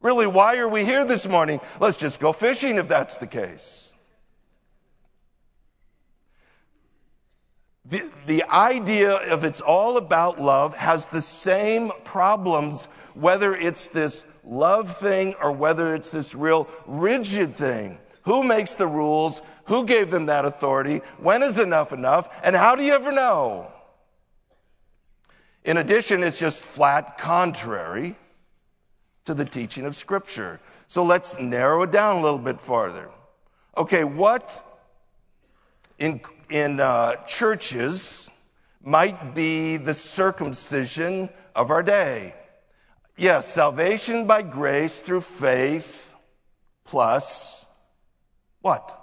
Really, 0.00 0.26
why 0.26 0.58
are 0.58 0.68
we 0.68 0.84
here 0.84 1.04
this 1.04 1.26
morning? 1.26 1.60
Let's 1.80 1.96
just 1.96 2.20
go 2.20 2.32
fishing 2.32 2.76
if 2.76 2.88
that's 2.88 3.18
the 3.18 3.26
case. 3.26 3.94
The, 7.84 8.10
the 8.26 8.44
idea 8.44 9.14
of 9.32 9.44
it's 9.44 9.60
all 9.60 9.96
about 9.96 10.40
love 10.40 10.76
has 10.76 11.08
the 11.08 11.22
same 11.22 11.90
problems, 12.04 12.86
whether 13.14 13.56
it's 13.56 13.88
this 13.88 14.26
love 14.44 14.96
thing 14.96 15.34
or 15.42 15.52
whether 15.52 15.94
it's 15.94 16.10
this 16.10 16.34
real 16.34 16.68
rigid 16.86 17.54
thing. 17.54 17.98
Who 18.22 18.42
makes 18.42 18.74
the 18.74 18.86
rules? 18.86 19.40
Who 19.68 19.84
gave 19.84 20.10
them 20.10 20.26
that 20.26 20.44
authority? 20.44 21.02
When 21.18 21.42
is 21.42 21.58
enough 21.58 21.92
enough? 21.92 22.28
And 22.42 22.56
how 22.56 22.74
do 22.74 22.82
you 22.82 22.94
ever 22.94 23.12
know? 23.12 23.70
In 25.62 25.76
addition, 25.76 26.22
it's 26.22 26.38
just 26.38 26.64
flat 26.64 27.18
contrary 27.18 28.16
to 29.26 29.34
the 29.34 29.44
teaching 29.44 29.84
of 29.84 29.94
Scripture. 29.94 30.58
So 30.88 31.02
let's 31.02 31.38
narrow 31.38 31.82
it 31.82 31.90
down 31.90 32.16
a 32.16 32.22
little 32.22 32.38
bit 32.38 32.58
farther. 32.58 33.10
Okay, 33.76 34.04
what 34.04 34.64
in, 35.98 36.22
in 36.48 36.80
uh, 36.80 37.16
churches 37.26 38.30
might 38.82 39.34
be 39.34 39.76
the 39.76 39.92
circumcision 39.92 41.28
of 41.54 41.70
our 41.70 41.82
day? 41.82 42.34
Yes, 43.18 43.52
salvation 43.52 44.26
by 44.26 44.40
grace 44.40 45.00
through 45.00 45.20
faith 45.20 46.14
plus 46.84 47.66
what? 48.62 48.97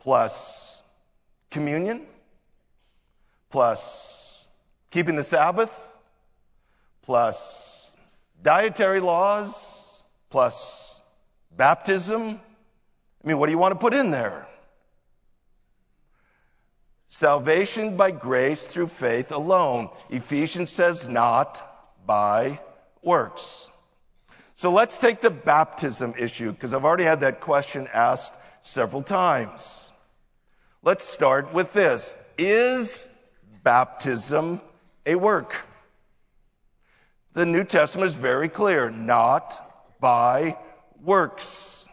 Plus 0.00 0.82
communion, 1.50 2.02
plus 3.50 4.48
keeping 4.90 5.16
the 5.16 5.22
Sabbath, 5.22 5.72
plus 7.02 7.96
dietary 8.42 9.00
laws, 9.00 10.02
plus 10.30 11.00
baptism. 11.56 12.40
I 13.22 13.28
mean, 13.28 13.38
what 13.38 13.46
do 13.46 13.52
you 13.52 13.58
want 13.58 13.72
to 13.72 13.78
put 13.78 13.94
in 13.94 14.10
there? 14.10 14.46
Salvation 17.06 17.96
by 17.96 18.12
grace 18.12 18.66
through 18.66 18.86
faith 18.86 19.32
alone. 19.32 19.90
Ephesians 20.10 20.70
says 20.70 21.08
not 21.08 22.06
by 22.06 22.60
works. 23.02 23.70
So 24.54 24.70
let's 24.70 24.96
take 24.98 25.20
the 25.20 25.30
baptism 25.30 26.14
issue 26.18 26.52
because 26.52 26.72
I've 26.72 26.84
already 26.84 27.04
had 27.04 27.20
that 27.20 27.40
question 27.40 27.88
asked 27.92 28.34
several 28.60 29.02
times. 29.02 29.89
Let's 30.82 31.04
start 31.04 31.52
with 31.52 31.74
this 31.74 32.16
Is 32.38 33.10
baptism 33.62 34.62
a 35.04 35.14
work? 35.14 35.66
The 37.34 37.44
New 37.44 37.64
Testament 37.64 38.08
is 38.08 38.14
very 38.14 38.48
clear 38.48 38.90
not 38.90 39.98
by 40.00 40.56
works. 41.02 41.86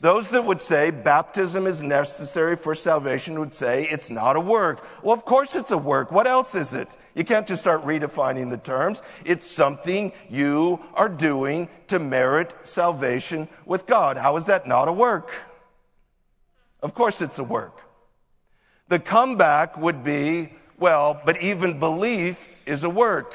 Those 0.00 0.28
that 0.30 0.44
would 0.44 0.60
say 0.60 0.90
baptism 0.90 1.66
is 1.66 1.82
necessary 1.82 2.56
for 2.56 2.74
salvation 2.74 3.38
would 3.38 3.54
say 3.54 3.88
it's 3.88 4.10
not 4.10 4.36
a 4.36 4.40
work. 4.40 4.84
Well, 5.02 5.14
of 5.14 5.24
course 5.24 5.54
it's 5.54 5.70
a 5.70 5.78
work. 5.78 6.10
What 6.10 6.26
else 6.26 6.54
is 6.54 6.72
it? 6.72 6.88
You 7.14 7.24
can't 7.24 7.46
just 7.46 7.62
start 7.62 7.84
redefining 7.84 8.50
the 8.50 8.58
terms. 8.58 9.02
It's 9.24 9.48
something 9.48 10.12
you 10.28 10.80
are 10.94 11.08
doing 11.08 11.68
to 11.88 11.98
merit 11.98 12.54
salvation 12.64 13.48
with 13.64 13.86
God. 13.86 14.16
How 14.16 14.36
is 14.36 14.46
that 14.46 14.66
not 14.66 14.88
a 14.88 14.92
work? 14.92 15.32
Of 16.82 16.94
course 16.94 17.20
it's 17.20 17.38
a 17.38 17.44
work. 17.44 17.80
The 18.88 18.98
comeback 18.98 19.76
would 19.76 20.02
be, 20.02 20.52
well, 20.78 21.20
but 21.24 21.42
even 21.42 21.78
belief 21.78 22.48
is 22.66 22.84
a 22.84 22.90
work. 22.90 23.34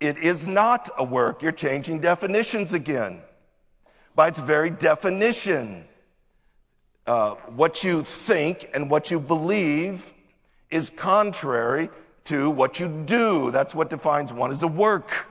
It 0.00 0.18
is 0.18 0.48
not 0.48 0.88
a 0.96 1.04
work. 1.04 1.42
You're 1.42 1.52
changing 1.52 2.00
definitions 2.00 2.72
again. 2.72 3.22
By 4.14 4.28
its 4.28 4.40
very 4.40 4.70
definition, 4.70 5.84
uh, 7.06 7.34
what 7.54 7.84
you 7.84 8.02
think 8.02 8.70
and 8.74 8.90
what 8.90 9.10
you 9.10 9.20
believe 9.20 10.12
is 10.70 10.90
contrary 10.90 11.90
to 12.24 12.50
what 12.50 12.80
you 12.80 12.88
do. 13.06 13.50
That's 13.50 13.74
what 13.74 13.90
defines 13.90 14.32
one 14.32 14.50
as 14.50 14.62
a 14.62 14.68
work. 14.68 15.26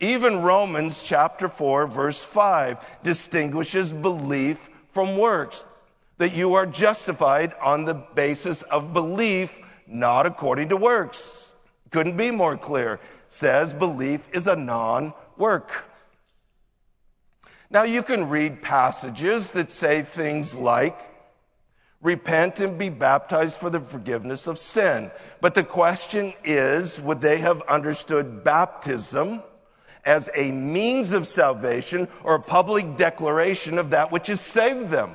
Even 0.00 0.42
Romans 0.42 1.00
chapter 1.02 1.48
4, 1.48 1.86
verse 1.86 2.24
5 2.24 3.02
distinguishes 3.02 3.92
belief 3.92 4.70
from 4.90 5.16
works, 5.16 5.66
that 6.18 6.34
you 6.34 6.54
are 6.54 6.66
justified 6.66 7.54
on 7.60 7.84
the 7.84 7.94
basis 7.94 8.62
of 8.62 8.92
belief, 8.92 9.60
not 9.86 10.26
according 10.26 10.68
to 10.68 10.76
works. 10.76 11.54
Couldn't 11.90 12.16
be 12.16 12.30
more 12.30 12.56
clear 12.56 13.00
says 13.34 13.72
belief 13.72 14.28
is 14.32 14.46
a 14.46 14.56
non 14.56 15.12
work. 15.36 15.84
Now, 17.70 17.82
you 17.82 18.02
can 18.02 18.28
read 18.28 18.62
passages 18.62 19.50
that 19.50 19.70
say 19.70 20.02
things 20.02 20.54
like, 20.54 21.10
repent 22.00 22.60
and 22.60 22.78
be 22.78 22.90
baptized 22.90 23.58
for 23.58 23.70
the 23.70 23.80
forgiveness 23.80 24.46
of 24.46 24.58
sin. 24.58 25.10
But 25.40 25.54
the 25.54 25.64
question 25.64 26.34
is, 26.44 27.00
would 27.00 27.20
they 27.20 27.38
have 27.38 27.62
understood 27.62 28.44
baptism 28.44 29.42
as 30.04 30.28
a 30.36 30.52
means 30.52 31.12
of 31.12 31.26
salvation 31.26 32.06
or 32.22 32.36
a 32.36 32.42
public 32.42 32.96
declaration 32.96 33.78
of 33.78 33.90
that 33.90 34.12
which 34.12 34.28
has 34.28 34.40
saved 34.40 34.90
them? 34.90 35.14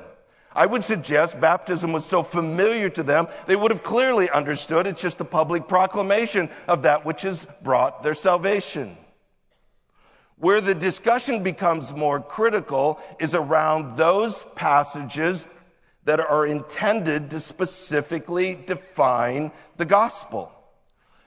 I 0.52 0.66
would 0.66 0.82
suggest 0.82 1.40
baptism 1.40 1.92
was 1.92 2.04
so 2.04 2.22
familiar 2.22 2.90
to 2.90 3.02
them, 3.02 3.28
they 3.46 3.56
would 3.56 3.70
have 3.70 3.82
clearly 3.82 4.28
understood 4.30 4.86
it's 4.86 5.02
just 5.02 5.20
a 5.20 5.24
public 5.24 5.68
proclamation 5.68 6.50
of 6.66 6.82
that 6.82 7.04
which 7.04 7.22
has 7.22 7.46
brought 7.62 8.02
their 8.02 8.14
salvation. 8.14 8.96
Where 10.36 10.60
the 10.60 10.74
discussion 10.74 11.42
becomes 11.42 11.92
more 11.92 12.20
critical 12.20 12.98
is 13.18 13.34
around 13.34 13.96
those 13.96 14.44
passages 14.56 15.48
that 16.04 16.18
are 16.18 16.46
intended 16.46 17.30
to 17.30 17.40
specifically 17.40 18.54
define 18.66 19.52
the 19.76 19.84
gospel. 19.84 20.50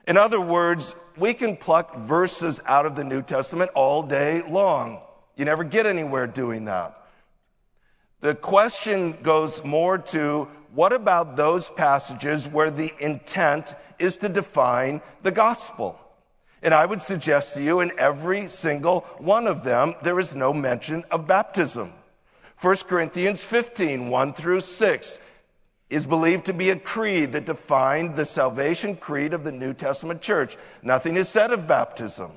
In 0.06 0.16
other 0.16 0.40
words, 0.40 0.94
we 1.16 1.32
can 1.32 1.56
pluck 1.56 1.96
verses 1.96 2.60
out 2.66 2.86
of 2.86 2.96
the 2.96 3.04
New 3.04 3.22
Testament 3.22 3.70
all 3.74 4.02
day 4.02 4.42
long. 4.42 5.00
You 5.36 5.44
never 5.44 5.64
get 5.64 5.86
anywhere 5.86 6.26
doing 6.26 6.64
that. 6.66 7.03
The 8.24 8.34
question 8.34 9.18
goes 9.22 9.62
more 9.64 9.98
to 9.98 10.48
what 10.72 10.94
about 10.94 11.36
those 11.36 11.68
passages 11.68 12.48
where 12.48 12.70
the 12.70 12.90
intent 12.98 13.74
is 13.98 14.16
to 14.16 14.30
define 14.30 15.02
the 15.22 15.30
gospel? 15.30 16.00
And 16.62 16.72
I 16.72 16.86
would 16.86 17.02
suggest 17.02 17.52
to 17.52 17.62
you 17.62 17.80
in 17.80 17.92
every 17.98 18.48
single 18.48 19.00
one 19.18 19.46
of 19.46 19.62
them, 19.62 19.94
there 20.02 20.18
is 20.18 20.34
no 20.34 20.54
mention 20.54 21.04
of 21.10 21.26
baptism. 21.26 21.92
1 22.62 22.76
Corinthians 22.88 23.44
15, 23.44 24.08
1 24.08 24.32
through 24.32 24.60
6 24.60 25.18
is 25.90 26.06
believed 26.06 26.46
to 26.46 26.54
be 26.54 26.70
a 26.70 26.76
creed 26.76 27.32
that 27.32 27.44
defined 27.44 28.16
the 28.16 28.24
salvation 28.24 28.96
creed 28.96 29.34
of 29.34 29.44
the 29.44 29.52
New 29.52 29.74
Testament 29.74 30.22
church. 30.22 30.56
Nothing 30.82 31.16
is 31.16 31.28
said 31.28 31.52
of 31.52 31.68
baptism. 31.68 32.32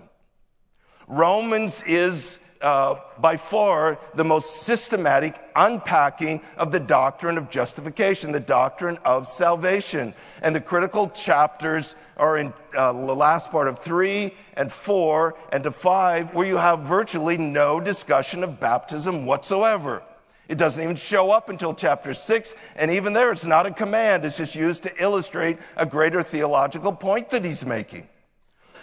Romans 1.08 1.82
is 1.84 2.42
uh, 2.62 2.96
by 3.20 3.38
far 3.38 4.00
the 4.16 4.24
most 4.24 4.64
systematic 4.64 5.40
unpacking 5.56 6.42
of 6.58 6.72
the 6.72 6.80
doctrine 6.80 7.38
of 7.38 7.50
justification, 7.50 8.32
the 8.32 8.40
doctrine 8.40 8.98
of 9.06 9.28
salvation. 9.28 10.14
And 10.42 10.56
the 10.56 10.62
critical 10.62 11.10
chapters 11.10 11.96
are 12.18 12.38
in 12.38 12.54
uh, 12.76 12.94
the 12.94 13.16
last 13.16 13.52
part 13.52 13.68
of 13.68 13.80
three 13.80 14.34
and 14.56 14.72
four 14.72 15.36
and 15.52 15.64
to 15.64 15.72
five, 15.72 16.34
where 16.34 16.48
you 16.48 16.58
have 16.58 16.80
virtually 16.82 17.38
no 17.38 17.80
discussion 17.80 18.44
of 18.44 18.60
baptism 18.60 19.26
whatsoever. 19.26 20.04
It 20.48 20.58
doesn't 20.58 20.82
even 20.82 20.96
show 20.96 21.32
up 21.32 21.50
until 21.50 21.74
chapter 21.74 22.14
six, 22.14 22.56
and 22.76 22.90
even 22.90 23.14
there, 23.14 23.32
it's 23.32 23.46
not 23.46 23.66
a 23.66 23.72
command. 23.72 24.24
It's 24.24 24.38
just 24.38 24.56
used 24.56 24.84
to 24.84 25.04
illustrate 25.04 25.58
a 25.76 25.86
greater 25.86 26.22
theological 26.22 26.94
point 26.94 27.30
that 27.32 27.44
he's 27.44 27.66
making. 27.66 28.08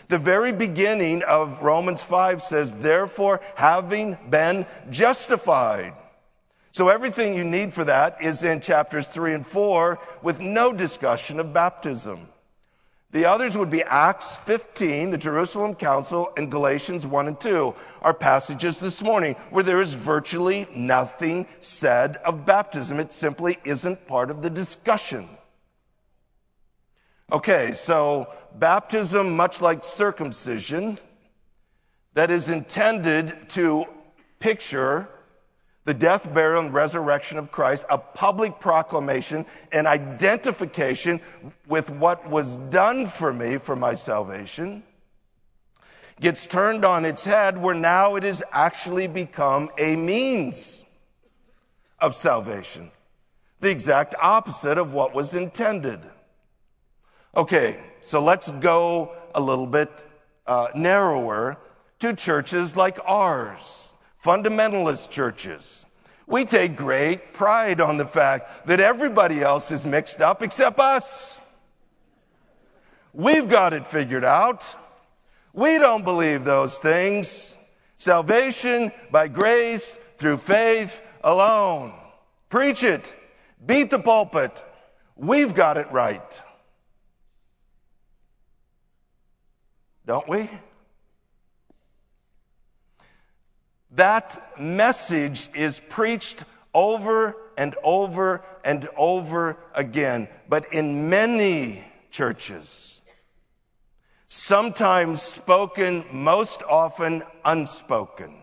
The 0.09 0.19
very 0.19 0.53
beginning 0.53 1.23
of 1.23 1.62
Romans 1.62 2.03
5 2.03 2.43
says, 2.43 2.75
therefore, 2.75 3.40
having 3.55 4.19
been 4.29 4.67
justified. 4.90 5.95
So 6.73 6.88
everything 6.88 7.35
you 7.35 7.45
need 7.45 7.73
for 7.73 7.85
that 7.85 8.21
is 8.21 8.43
in 8.43 8.61
chapters 8.61 9.07
3 9.07 9.33
and 9.33 9.47
4 9.47 9.99
with 10.23 10.40
no 10.40 10.73
discussion 10.73 11.38
of 11.38 11.53
baptism. 11.53 12.29
The 13.12 13.27
others 13.27 13.57
would 13.57 13.71
be 13.71 13.85
Acts 13.85 14.35
15, 14.38 15.11
the 15.11 15.19
Jerusalem 15.19 15.77
Council, 15.77 16.33
and 16.37 16.51
Galatians 16.51 17.07
1 17.07 17.29
and 17.29 17.40
2, 17.40 17.73
our 18.03 18.12
passages 18.12 18.81
this 18.81 19.03
morning, 19.03 19.37
where 19.51 19.62
there 19.62 19.81
is 19.81 19.95
virtually 19.95 20.67
nothing 20.75 21.47
said 21.61 22.17
of 22.25 22.45
baptism. 22.45 22.99
It 22.99 23.12
simply 23.12 23.59
isn't 23.64 24.09
part 24.09 24.33
of 24.33 24.43
the 24.43 24.51
discussion. 24.51 25.29
Okay, 27.35 27.73
so 27.73 28.33
baptism, 28.61 29.35
much 29.35 29.61
like 29.61 29.85
circumcision, 29.85 31.01
that 32.12 32.31
is 32.31 32.49
intended 32.49 33.49
to 33.49 33.87
picture 34.38 35.09
the 35.85 35.94
death, 35.94 36.33
burial, 36.33 36.62
and 36.62 36.73
resurrection 36.73 37.37
of 37.37 37.51
Christ, 37.51 37.87
a 37.90 37.99
public 37.99 38.61
proclamation, 38.61 39.47
an 39.73 39.88
identification 39.88 41.20
with 41.66 41.90
what 41.90 42.31
was 42.31 42.55
done 42.70 43.05
for 43.05 43.33
me 43.33 43.59
for 43.59 43.75
my 43.75 43.94
salvation, 43.94 44.85
gets 46.20 46.47
turned 46.47 46.85
on 46.85 47.05
its 47.05 47.25
head 47.25 47.61
where 47.61 47.75
now 47.75 48.14
it 48.14 48.23
has 48.23 48.44
actually 48.53 49.09
become 49.09 49.70
a 49.77 49.97
means 49.97 50.85
of 51.99 52.14
salvation. 52.14 52.92
The 53.59 53.70
exact 53.70 54.14
opposite 54.23 54.79
of 54.79 54.94
what 54.94 55.16
was 55.16 55.35
intended. 55.35 56.09
Okay, 57.37 57.81
so 58.01 58.23
let's 58.23 58.53
go 58.53 59.11
a 59.35 59.40
little 59.40 59.66
bit 59.66 60.07
uh, 60.47 60.68
narrower 60.77 61.59
to 61.99 62.14
churches 62.14 62.77
like 62.77 62.97
ours, 63.05 63.92
fundamentalist 64.23 65.11
churches. 65.11 65.85
We 66.29 66.44
take 66.44 66.77
great 66.77 67.33
pride 67.33 67.81
on 67.81 67.97
the 67.97 68.07
fact 68.07 68.68
that 68.68 68.79
everybody 68.79 69.42
else 69.42 69.73
is 69.73 69.85
mixed 69.85 70.20
up 70.20 70.42
except 70.42 70.79
us. 70.79 71.40
We've 73.12 73.49
got 73.49 73.75
it 73.75 73.88
figured 73.88 74.25
out. 74.25 74.77
We 75.53 75.79
don't 75.79 76.05
believe 76.05 76.44
those 76.44 76.79
things. 76.79 77.59
Salvation 77.97 78.92
by 79.11 79.27
grace 79.27 79.99
through 80.18 80.37
faith 80.37 81.03
alone. 81.25 81.94
Preach 82.49 82.85
it. 82.85 83.12
Beat 83.66 83.90
the 83.90 83.99
pulpit. 83.99 84.62
We've 85.16 85.53
got 85.53 85.79
it 85.79 85.90
right. 85.90 86.42
Don't 90.07 90.29
we? 90.29 90.49
That 93.93 94.61
message 94.61 95.49
is 95.55 95.81
preached 95.81 96.45
over 96.75 97.37
and 97.57 97.77
over 97.83 98.45
and 98.64 98.88
over 98.97 99.57
again, 99.75 100.29
but 100.49 100.73
in 100.73 101.09
many 101.09 101.85
churches. 102.11 103.03
Sometimes 104.27 105.23
spoken, 105.23 106.05
most 106.11 106.62
often 106.64 107.23
unspoken. 107.45 108.35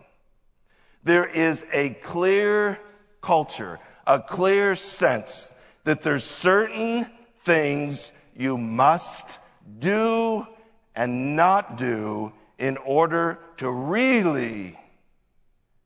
There 1.04 1.26
is 1.26 1.66
a 1.72 1.90
clear 1.90 2.78
culture, 3.20 3.78
a 4.06 4.20
clear 4.20 4.74
sense 4.74 5.52
that 5.84 6.00
there's 6.00 6.24
certain 6.24 7.10
things 7.44 8.10
you 8.34 8.56
must 8.56 9.38
do 9.78 10.46
and 10.94 11.36
not 11.36 11.76
do 11.76 12.32
in 12.58 12.76
order 12.78 13.38
to 13.56 13.70
really 13.70 14.78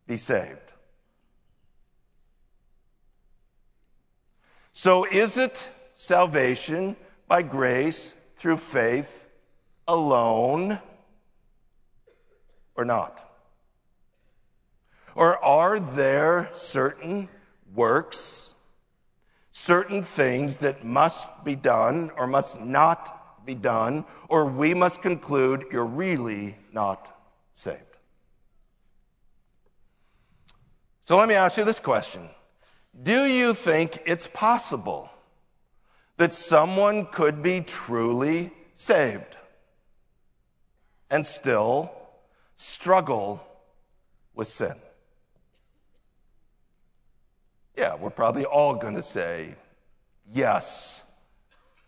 be 0.07 0.17
saved. 0.17 0.73
So, 4.73 5.05
is 5.05 5.39
it 5.39 5.71
salvation 5.95 6.97
by 7.29 7.43
grace 7.43 8.15
through 8.37 8.59
faith 8.59 9.27
alone 9.89 10.79
or 12.75 12.85
not? 12.85 13.23
Or 15.15 15.43
are 15.43 15.81
there 15.81 16.51
certain 16.53 17.31
works, 17.75 18.55
certain 19.51 20.03
things 20.03 20.59
that 20.59 20.85
must 20.85 21.43
be 21.43 21.55
done 21.55 22.11
or 22.15 22.27
must 22.27 22.61
not 22.61 23.16
be 23.47 23.55
done, 23.55 24.05
or 24.29 24.45
we 24.45 24.75
must 24.75 25.01
conclude 25.01 25.67
you're 25.73 25.85
really 25.85 26.57
not 26.73 27.17
saved. 27.53 27.81
So 31.03 31.17
let 31.17 31.29
me 31.29 31.35
ask 31.35 31.57
you 31.57 31.65
this 31.65 31.79
question 31.79 32.29
Do 33.03 33.25
you 33.25 33.55
think 33.55 34.03
it's 34.07 34.27
possible 34.27 35.09
that 36.17 36.33
someone 36.33 37.07
could 37.07 37.43
be 37.43 37.61
truly 37.61 38.51
saved 38.75 39.37
and 41.09 41.25
still 41.25 41.93
struggle 42.57 43.47
with 44.35 44.49
sin? 44.49 44.75
Yeah, 47.77 47.95
we're 47.95 48.11
probably 48.11 48.45
all 48.45 48.75
going 48.75 48.97
to 48.97 49.03
say, 49.03 49.55
Yes, 50.29 51.06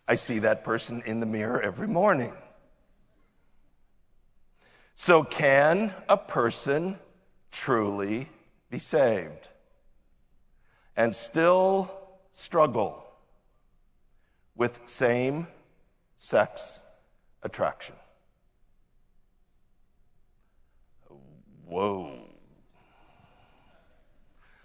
I 0.08 0.14
see 0.14 0.38
that 0.38 0.64
person 0.64 1.02
in 1.04 1.20
the 1.20 1.26
mirror 1.26 1.60
every 1.60 1.86
morning. 1.86 2.32
So, 4.96 5.22
can 5.22 5.94
a 6.08 6.16
person 6.16 6.98
truly 7.52 8.28
be 8.70 8.78
saved 8.78 9.48
and 10.96 11.14
still 11.14 11.90
struggle 12.32 13.06
with 14.56 14.80
same 14.86 15.46
sex 16.16 16.82
attraction? 17.42 17.94
Whoa. 21.66 22.18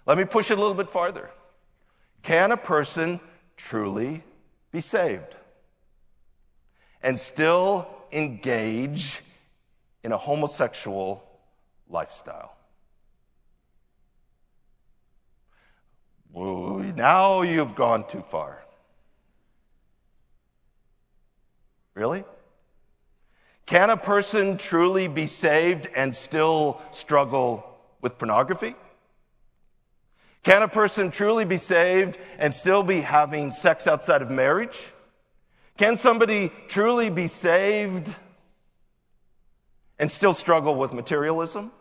Let 0.06 0.16
me 0.16 0.24
push 0.24 0.50
it 0.50 0.58
a 0.58 0.60
little 0.60 0.74
bit 0.74 0.88
farther. 0.88 1.30
Can 2.22 2.50
a 2.50 2.56
person 2.56 3.20
truly 3.56 4.24
be 4.74 4.80
saved 4.80 5.36
and 7.00 7.18
still 7.18 7.86
engage 8.10 9.22
in 10.02 10.10
a 10.10 10.18
homosexual 10.18 11.22
lifestyle? 11.88 12.56
Whoa, 16.32 16.80
now 16.96 17.42
you've 17.42 17.76
gone 17.76 18.04
too 18.08 18.22
far. 18.22 18.64
Really? 21.94 22.24
Can 23.66 23.90
a 23.90 23.96
person 23.96 24.58
truly 24.58 25.06
be 25.06 25.28
saved 25.28 25.86
and 25.94 26.14
still 26.16 26.80
struggle 26.90 27.64
with 28.00 28.18
pornography? 28.18 28.74
Can 30.44 30.62
a 30.62 30.68
person 30.68 31.10
truly 31.10 31.46
be 31.46 31.56
saved 31.56 32.18
and 32.38 32.54
still 32.54 32.82
be 32.82 33.00
having 33.00 33.50
sex 33.50 33.86
outside 33.86 34.20
of 34.20 34.30
marriage? 34.30 34.92
Can 35.78 35.96
somebody 35.96 36.52
truly 36.68 37.08
be 37.08 37.26
saved 37.26 38.14
and 39.98 40.10
still 40.10 40.34
struggle 40.34 40.74
with 40.74 40.92
materialism, 40.92 41.72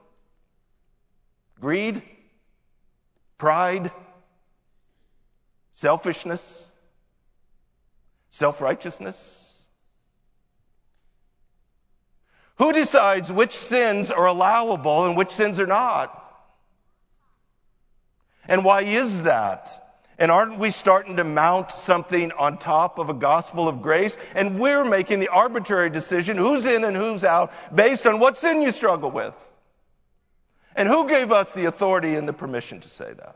greed, 1.60 2.02
pride, 3.38 3.92
selfishness, 5.74 6.72
self 8.30 8.62
righteousness? 8.62 9.62
Who 12.60 12.72
decides 12.72 13.30
which 13.30 13.52
sins 13.52 14.10
are 14.10 14.28
allowable 14.28 15.06
and 15.06 15.18
which 15.18 15.32
sins 15.32 15.60
are 15.60 15.68
not? 15.68 16.23
And 18.48 18.66
why 18.66 18.82
is 18.82 19.24
that? 19.24 19.80
And 20.20 20.32
aren't 20.32 20.60
we 20.60 20.70
starting 20.70 21.18
to 21.18 21.24
mount 21.24 21.72
something 21.72 22.32
on 22.34 22.58
top 22.58 23.00
of 23.00 23.10
a 23.10 23.14
gospel 23.14 23.68
of 23.68 23.82
grace? 23.82 24.18
And 24.36 24.60
we're 24.60 24.86
making 24.86 25.20
the 25.20 25.30
arbitrary 25.30 25.90
decision 25.90 26.38
who's 26.38 26.66
in 26.66 26.84
and 26.84 26.96
who's 26.96 27.24
out 27.24 27.52
based 27.76 28.06
on 28.06 28.20
what 28.20 28.38
sin 28.38 28.62
you 28.62 28.72
struggle 28.72 29.10
with. 29.10 29.34
And 30.76 30.88
who 30.88 31.08
gave 31.08 31.32
us 31.32 31.54
the 31.54 31.66
authority 31.66 32.16
and 32.16 32.28
the 32.28 32.34
permission 32.34 32.80
to 32.80 32.90
say 32.90 33.14
that? 33.14 33.36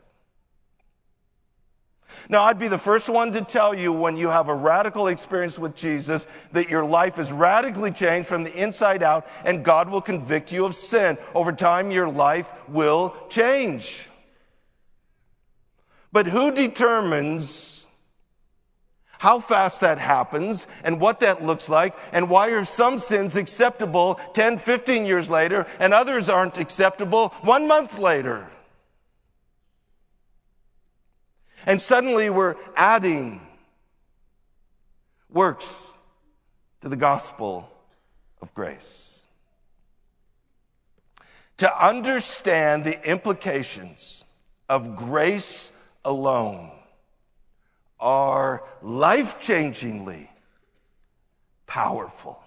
Now, 2.28 2.44
I'd 2.44 2.58
be 2.58 2.68
the 2.68 2.78
first 2.78 3.08
one 3.08 3.32
to 3.32 3.42
tell 3.42 3.74
you 3.74 3.92
when 3.92 4.16
you 4.16 4.28
have 4.28 4.48
a 4.48 4.54
radical 4.54 5.06
experience 5.06 5.58
with 5.58 5.74
Jesus 5.74 6.26
that 6.52 6.68
your 6.68 6.84
life 6.84 7.18
is 7.18 7.32
radically 7.32 7.90
changed 7.90 8.28
from 8.28 8.44
the 8.44 8.54
inside 8.54 9.02
out 9.02 9.26
and 9.44 9.64
God 9.64 9.88
will 9.88 10.00
convict 10.00 10.52
you 10.52 10.64
of 10.64 10.74
sin. 10.74 11.16
Over 11.34 11.52
time, 11.52 11.90
your 11.90 12.08
life 12.08 12.52
will 12.68 13.16
change. 13.28 14.08
But 16.12 16.26
who 16.26 16.50
determines 16.50 17.86
how 19.18 19.40
fast 19.40 19.80
that 19.80 19.98
happens 19.98 20.66
and 20.84 21.00
what 21.00 21.20
that 21.20 21.44
looks 21.44 21.68
like 21.68 21.96
and 22.12 22.30
why 22.30 22.48
are 22.48 22.64
some 22.64 22.98
sins 22.98 23.36
acceptable 23.36 24.14
10, 24.32 24.58
15 24.58 25.06
years 25.06 25.28
later 25.28 25.66
and 25.80 25.92
others 25.92 26.28
aren't 26.28 26.58
acceptable 26.58 27.30
one 27.42 27.66
month 27.66 27.98
later? 27.98 28.48
And 31.66 31.82
suddenly 31.82 32.30
we're 32.30 32.54
adding 32.76 33.40
works 35.28 35.92
to 36.80 36.88
the 36.88 36.96
gospel 36.96 37.70
of 38.40 38.54
grace. 38.54 39.22
To 41.58 41.84
understand 41.86 42.84
the 42.84 43.04
implications 43.08 44.24
of 44.68 44.94
grace 44.94 45.72
alone 46.08 46.70
are 48.00 48.64
life 48.80 49.40
changingly 49.40 50.28
powerful. 51.66 52.42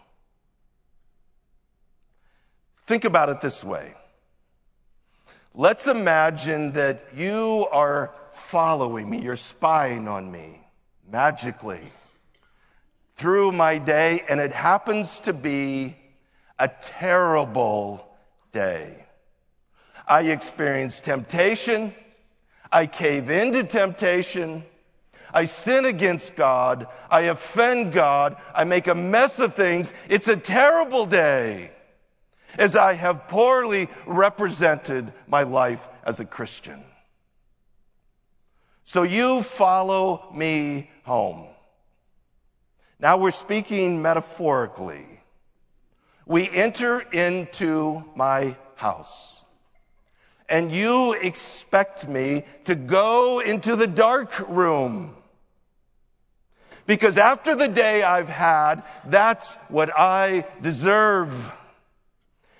Think 2.88 3.06
about 3.06 3.30
it 3.30 3.40
this 3.40 3.64
way. 3.64 3.94
Let's 5.54 5.88
imagine 5.88 6.72
that 6.72 7.06
you 7.16 7.68
are 7.72 8.14
following 8.32 9.10
me, 9.10 9.22
you're 9.22 9.36
spying 9.36 10.08
on 10.08 10.32
me 10.32 10.62
magically 11.10 11.82
through 13.16 13.52
my 13.52 13.78
day, 13.78 14.24
and 14.28 14.40
it 14.40 14.54
happens 14.54 15.20
to 15.20 15.34
be 15.34 15.96
a 16.58 16.68
terrible 16.68 18.08
day. 18.52 19.06
I 20.08 20.22
experience 20.24 21.00
temptation. 21.00 21.94
I 22.72 22.88
cave 22.88 23.30
into 23.30 23.64
temptation. 23.64 24.64
I 25.34 25.46
sin 25.46 25.86
against 25.86 26.36
God. 26.36 26.88
I 27.10 27.22
offend 27.22 27.94
God. 27.94 28.38
I 28.54 28.64
make 28.64 28.88
a 28.88 28.96
mess 28.96 29.40
of 29.40 29.56
things. 29.56 29.94
It's 30.10 30.28
a 30.28 30.38
terrible 30.38 31.06
day 31.06 31.72
as 32.58 32.76
I 32.76 32.94
have 32.94 33.28
poorly 33.28 33.90
represented 34.06 35.14
my 35.28 35.44
life 35.44 35.88
as 36.04 36.20
a 36.20 36.26
Christian. 36.26 36.84
So 38.84 39.04
you 39.04 39.42
follow 39.42 40.30
me 40.34 40.90
home. 41.04 41.48
Now 43.00 43.18
we're 43.18 43.32
speaking 43.32 44.02
metaphorically. 44.02 45.06
We 46.26 46.50
enter 46.50 47.00
into 47.00 48.04
my 48.16 48.56
house 48.76 49.41
and 50.52 50.70
you 50.72 51.14
expect 51.14 52.08
me 52.08 52.44
to 52.66 52.76
go 52.76 53.40
into 53.40 53.78
the 53.78 53.88
dark 53.88 54.48
room. 54.50 55.16
Because 56.86 57.18
after 57.18 57.56
the 57.56 57.70
day 57.70 58.04
I've 58.04 58.28
had, 58.28 58.84
that's 59.06 59.56
what 59.70 59.98
I 59.98 60.46
deserve. 60.62 61.52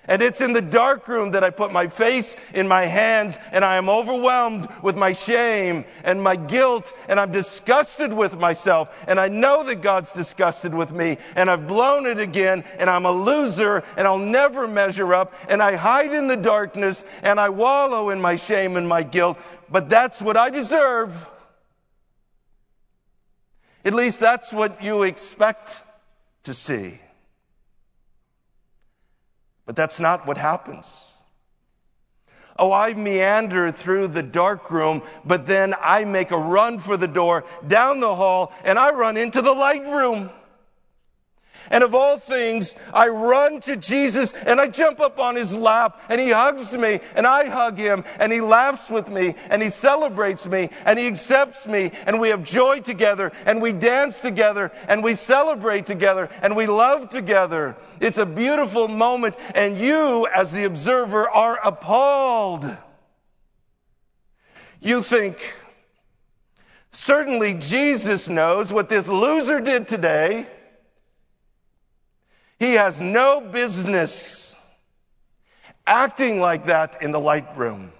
And 0.08 0.20
it's 0.20 0.40
in 0.40 0.52
the 0.52 0.60
dark 0.60 1.06
room 1.06 1.30
that 1.30 1.44
I 1.44 1.50
put 1.50 1.72
my 1.72 1.86
face 1.86 2.34
in 2.54 2.66
my 2.66 2.86
hands 2.86 3.38
and 3.52 3.64
I 3.64 3.76
am 3.76 3.88
overwhelmed 3.88 4.66
with 4.82 4.96
my 4.96 5.12
shame 5.12 5.84
and 6.02 6.20
my 6.20 6.34
guilt 6.34 6.92
and 7.08 7.20
I'm 7.20 7.30
disgusted 7.30 8.12
with 8.12 8.36
myself 8.36 8.92
and 9.06 9.20
I 9.20 9.28
know 9.28 9.62
that 9.62 9.76
God's 9.76 10.10
disgusted 10.10 10.74
with 10.74 10.92
me 10.92 11.18
and 11.36 11.48
I've 11.48 11.68
blown 11.68 12.06
it 12.06 12.18
again 12.18 12.64
and 12.78 12.90
I'm 12.90 13.06
a 13.06 13.12
loser 13.12 13.84
and 13.96 14.08
I'll 14.08 14.18
never 14.18 14.66
measure 14.66 15.14
up 15.14 15.34
and 15.48 15.62
I 15.62 15.76
hide 15.76 16.12
in 16.12 16.26
the 16.26 16.36
darkness 16.36 17.04
and 17.22 17.38
I 17.38 17.50
wallow 17.50 18.10
in 18.10 18.20
my 18.20 18.34
shame 18.34 18.76
and 18.76 18.88
my 18.88 19.04
guilt, 19.04 19.38
but 19.70 19.88
that's 19.88 20.20
what 20.20 20.36
I 20.36 20.50
deserve. 20.50 21.28
At 23.84 23.94
least 23.94 24.18
that's 24.18 24.52
what 24.52 24.82
you 24.82 25.04
expect 25.04 25.82
to 26.42 26.54
see. 26.54 27.00
But 29.72 29.76
that's 29.76 30.00
not 30.00 30.26
what 30.26 30.36
happens. 30.36 31.22
Oh, 32.58 32.72
I 32.72 32.92
meander 32.92 33.70
through 33.70 34.08
the 34.08 34.22
dark 34.22 34.70
room, 34.70 35.00
but 35.24 35.46
then 35.46 35.74
I 35.80 36.04
make 36.04 36.30
a 36.30 36.36
run 36.36 36.78
for 36.78 36.98
the 36.98 37.08
door, 37.08 37.46
down 37.66 37.98
the 37.98 38.14
hall, 38.14 38.52
and 38.64 38.78
I 38.78 38.92
run 38.92 39.16
into 39.16 39.40
the 39.40 39.54
light 39.54 39.86
room. 39.86 40.28
And 41.70 41.84
of 41.84 41.94
all 41.94 42.18
things, 42.18 42.74
I 42.92 43.08
run 43.08 43.60
to 43.62 43.76
Jesus 43.76 44.32
and 44.32 44.60
I 44.60 44.68
jump 44.68 45.00
up 45.00 45.18
on 45.18 45.36
his 45.36 45.56
lap 45.56 46.00
and 46.08 46.20
he 46.20 46.30
hugs 46.30 46.76
me 46.76 47.00
and 47.14 47.26
I 47.26 47.48
hug 47.48 47.78
him 47.78 48.04
and 48.18 48.32
he 48.32 48.40
laughs 48.40 48.90
with 48.90 49.08
me 49.08 49.34
and 49.48 49.62
he 49.62 49.70
celebrates 49.70 50.46
me 50.46 50.70
and 50.84 50.98
he 50.98 51.06
accepts 51.06 51.66
me 51.66 51.92
and 52.06 52.20
we 52.20 52.28
have 52.28 52.44
joy 52.44 52.80
together 52.80 53.32
and 53.46 53.60
we 53.60 53.72
dance 53.72 54.20
together 54.20 54.72
and 54.88 55.02
we 55.02 55.14
celebrate 55.14 55.86
together 55.86 56.28
and 56.42 56.54
we 56.54 56.66
love 56.66 57.08
together. 57.08 57.76
It's 58.00 58.18
a 58.18 58.26
beautiful 58.26 58.88
moment 58.88 59.36
and 59.54 59.78
you 59.78 60.26
as 60.34 60.52
the 60.52 60.64
observer 60.64 61.28
are 61.28 61.58
appalled. 61.64 62.76
You 64.80 65.00
think, 65.00 65.54
certainly 66.90 67.54
Jesus 67.54 68.28
knows 68.28 68.72
what 68.72 68.88
this 68.88 69.06
loser 69.06 69.60
did 69.60 69.86
today. 69.86 70.48
He 72.62 72.74
has 72.74 73.00
no 73.00 73.40
business 73.40 74.54
acting 75.84 76.38
like 76.38 76.66
that 76.66 77.02
in 77.02 77.10
the 77.10 77.18
light 77.18 77.58
room. 77.58 77.90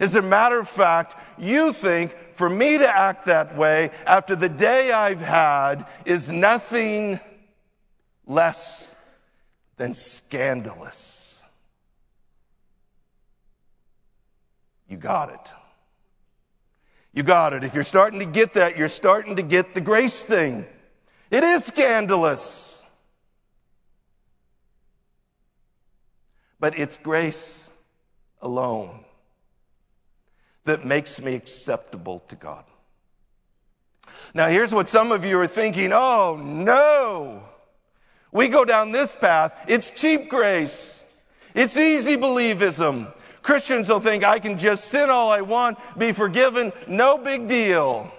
As 0.00 0.16
a 0.16 0.20
matter 0.20 0.58
of 0.58 0.68
fact, 0.68 1.14
you 1.38 1.72
think 1.72 2.16
for 2.34 2.50
me 2.50 2.78
to 2.78 2.88
act 2.88 3.26
that 3.26 3.56
way 3.56 3.92
after 4.04 4.34
the 4.34 4.48
day 4.48 4.90
I've 4.90 5.20
had 5.20 5.86
is 6.04 6.32
nothing 6.32 7.20
less 8.26 8.96
than 9.76 9.94
scandalous. 9.94 11.40
You 14.88 14.96
got 14.96 15.30
it. 15.30 15.52
You 17.12 17.22
got 17.22 17.52
it. 17.52 17.62
If 17.62 17.76
you're 17.76 17.84
starting 17.84 18.18
to 18.18 18.26
get 18.26 18.54
that, 18.54 18.76
you're 18.76 18.88
starting 18.88 19.36
to 19.36 19.42
get 19.42 19.74
the 19.74 19.80
grace 19.80 20.24
thing. 20.24 20.66
It 21.30 21.44
is 21.44 21.64
scandalous. 21.64 22.84
But 26.60 26.78
it's 26.78 26.96
grace 26.96 27.70
alone 28.40 29.04
that 30.64 30.84
makes 30.84 31.20
me 31.20 31.34
acceptable 31.34 32.20
to 32.28 32.36
God. 32.36 32.64
Now, 34.34 34.48
here's 34.48 34.74
what 34.74 34.88
some 34.88 35.12
of 35.12 35.24
you 35.24 35.38
are 35.38 35.46
thinking 35.46 35.92
oh, 35.92 36.36
no. 36.36 37.42
We 38.32 38.48
go 38.48 38.64
down 38.64 38.92
this 38.92 39.14
path. 39.14 39.52
It's 39.68 39.90
cheap 39.90 40.28
grace. 40.28 41.04
It's 41.54 41.76
easy 41.76 42.16
believism. 42.16 43.12
Christians 43.42 43.88
will 43.88 44.00
think 44.00 44.24
I 44.24 44.38
can 44.38 44.58
just 44.58 44.86
sin 44.86 45.08
all 45.08 45.30
I 45.30 45.40
want, 45.40 45.78
be 45.96 46.12
forgiven, 46.12 46.72
no 46.86 47.16
big 47.16 47.46
deal 47.48 48.12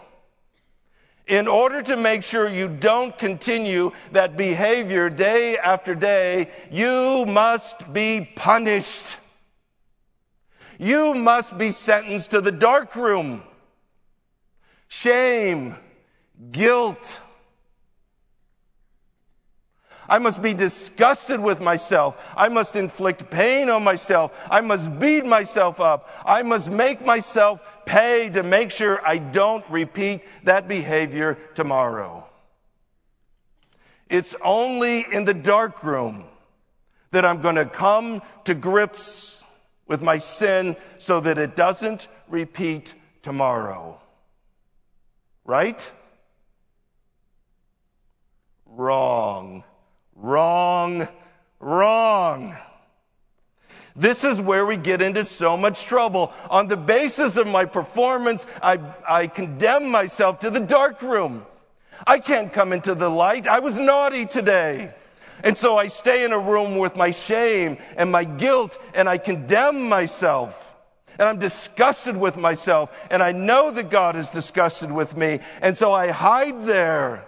in 1.29 1.47
order 1.47 1.81
to 1.83 1.95
make 1.95 2.23
sure 2.23 2.49
you 2.49 2.67
don't 2.67 3.17
continue 3.17 3.91
that 4.11 4.35
behavior 4.35 5.09
day 5.09 5.57
after 5.57 5.93
day, 5.93 6.49
you 6.71 7.25
must 7.27 7.93
be 7.93 8.27
punished. 8.35 9.17
You 10.79 11.13
must 11.13 11.57
be 11.57 11.69
sentenced 11.69 12.31
to 12.31 12.41
the 12.41 12.51
dark 12.51 12.95
room. 12.95 13.43
Shame, 14.87 15.75
guilt, 16.51 17.21
I 20.09 20.17
must 20.17 20.41
be 20.41 20.53
disgusted 20.53 21.39
with 21.39 21.61
myself. 21.61 22.33
I 22.35 22.49
must 22.49 22.75
inflict 22.75 23.29
pain 23.29 23.69
on 23.69 23.83
myself. 23.83 24.33
I 24.49 24.61
must 24.61 24.97
beat 24.97 25.25
myself 25.25 25.79
up. 25.79 26.09
I 26.25 26.41
must 26.41 26.71
make 26.71 27.05
myself 27.05 27.61
pay 27.89 28.29
to 28.29 28.43
make 28.43 28.69
sure 28.69 29.01
I 29.03 29.17
don't 29.17 29.65
repeat 29.67 30.21
that 30.43 30.67
behavior 30.67 31.39
tomorrow. 31.55 32.23
It's 34.07 34.35
only 34.43 35.07
in 35.11 35.25
the 35.25 35.33
dark 35.33 35.83
room 35.83 36.25
that 37.09 37.25
I'm 37.25 37.41
going 37.41 37.55
to 37.55 37.65
come 37.65 38.21
to 38.43 38.53
grips 38.53 39.43
with 39.87 40.03
my 40.03 40.19
sin 40.19 40.77
so 40.99 41.19
that 41.19 41.39
it 41.39 41.55
doesn't 41.55 42.07
repeat 42.27 42.93
tomorrow. 43.23 43.99
Right? 45.43 45.91
Wrong. 48.67 49.63
Wrong, 50.15 51.07
wrong. 51.59 52.55
This 53.99 54.23
is 54.23 54.39
where 54.39 54.65
we 54.65 54.77
get 54.77 55.01
into 55.01 55.25
so 55.25 55.57
much 55.57 55.83
trouble. 55.83 56.31
On 56.49 56.67
the 56.67 56.77
basis 56.77 57.35
of 57.35 57.47
my 57.47 57.65
performance, 57.65 58.47
I, 58.63 58.79
I 59.07 59.27
condemn 59.27 59.89
myself 59.91 60.39
to 60.39 60.49
the 60.49 60.61
dark 60.61 61.01
room. 61.01 61.45
I 62.07 62.19
can't 62.19 62.53
come 62.53 62.71
into 62.71 62.95
the 62.95 63.09
light. 63.09 63.45
I 63.45 63.59
was 63.59 63.77
naughty 63.77 64.25
today. 64.25 64.93
And 65.43 65.57
so 65.57 65.77
I 65.77 65.87
stay 65.87 66.23
in 66.23 66.31
a 66.31 66.39
room 66.39 66.77
with 66.77 66.95
my 66.95 67.11
shame 67.11 67.77
and 67.97 68.09
my 68.09 68.23
guilt 68.23 68.77
and 68.93 69.09
I 69.09 69.17
condemn 69.17 69.89
myself. 69.89 70.77
And 71.17 71.27
I'm 71.27 71.37
disgusted 71.37 72.15
with 72.15 72.37
myself 72.37 72.97
and 73.11 73.21
I 73.21 73.33
know 73.33 73.69
that 73.71 73.89
God 73.89 74.15
is 74.15 74.29
disgusted 74.29 74.89
with 74.89 75.17
me. 75.17 75.39
And 75.61 75.77
so 75.77 75.91
I 75.91 76.11
hide 76.11 76.63
there. 76.63 77.25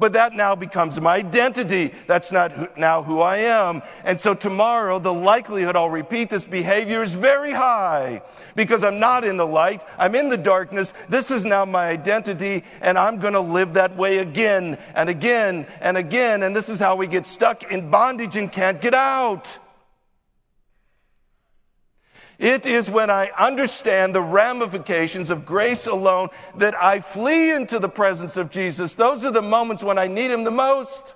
But 0.00 0.14
that 0.14 0.32
now 0.32 0.54
becomes 0.54 0.98
my 0.98 1.16
identity. 1.16 1.92
That's 2.06 2.32
not 2.32 2.78
now 2.78 3.02
who 3.02 3.20
I 3.20 3.36
am. 3.36 3.82
And 4.02 4.18
so 4.18 4.32
tomorrow, 4.32 4.98
the 4.98 5.12
likelihood 5.12 5.76
I'll 5.76 5.90
repeat 5.90 6.30
this 6.30 6.46
behavior 6.46 7.02
is 7.02 7.14
very 7.14 7.52
high 7.52 8.22
because 8.56 8.82
I'm 8.82 8.98
not 8.98 9.24
in 9.24 9.36
the 9.36 9.46
light. 9.46 9.84
I'm 9.98 10.14
in 10.14 10.30
the 10.30 10.38
darkness. 10.38 10.94
This 11.10 11.30
is 11.30 11.44
now 11.44 11.66
my 11.66 11.88
identity 11.88 12.64
and 12.80 12.96
I'm 12.96 13.18
going 13.18 13.34
to 13.34 13.40
live 13.40 13.74
that 13.74 13.94
way 13.94 14.18
again 14.18 14.78
and 14.94 15.10
again 15.10 15.66
and 15.82 15.98
again. 15.98 16.44
And 16.44 16.56
this 16.56 16.70
is 16.70 16.78
how 16.78 16.96
we 16.96 17.06
get 17.06 17.26
stuck 17.26 17.70
in 17.70 17.90
bondage 17.90 18.38
and 18.38 18.50
can't 18.50 18.80
get 18.80 18.94
out. 18.94 19.58
It 22.40 22.64
is 22.64 22.90
when 22.90 23.10
I 23.10 23.30
understand 23.38 24.14
the 24.14 24.22
ramifications 24.22 25.28
of 25.28 25.44
grace 25.44 25.86
alone 25.86 26.30
that 26.56 26.74
I 26.74 27.00
flee 27.00 27.52
into 27.52 27.78
the 27.78 27.88
presence 27.88 28.38
of 28.38 28.50
Jesus. 28.50 28.94
Those 28.94 29.26
are 29.26 29.30
the 29.30 29.42
moments 29.42 29.84
when 29.84 29.98
I 29.98 30.06
need 30.06 30.30
Him 30.30 30.44
the 30.44 30.50
most. 30.50 31.14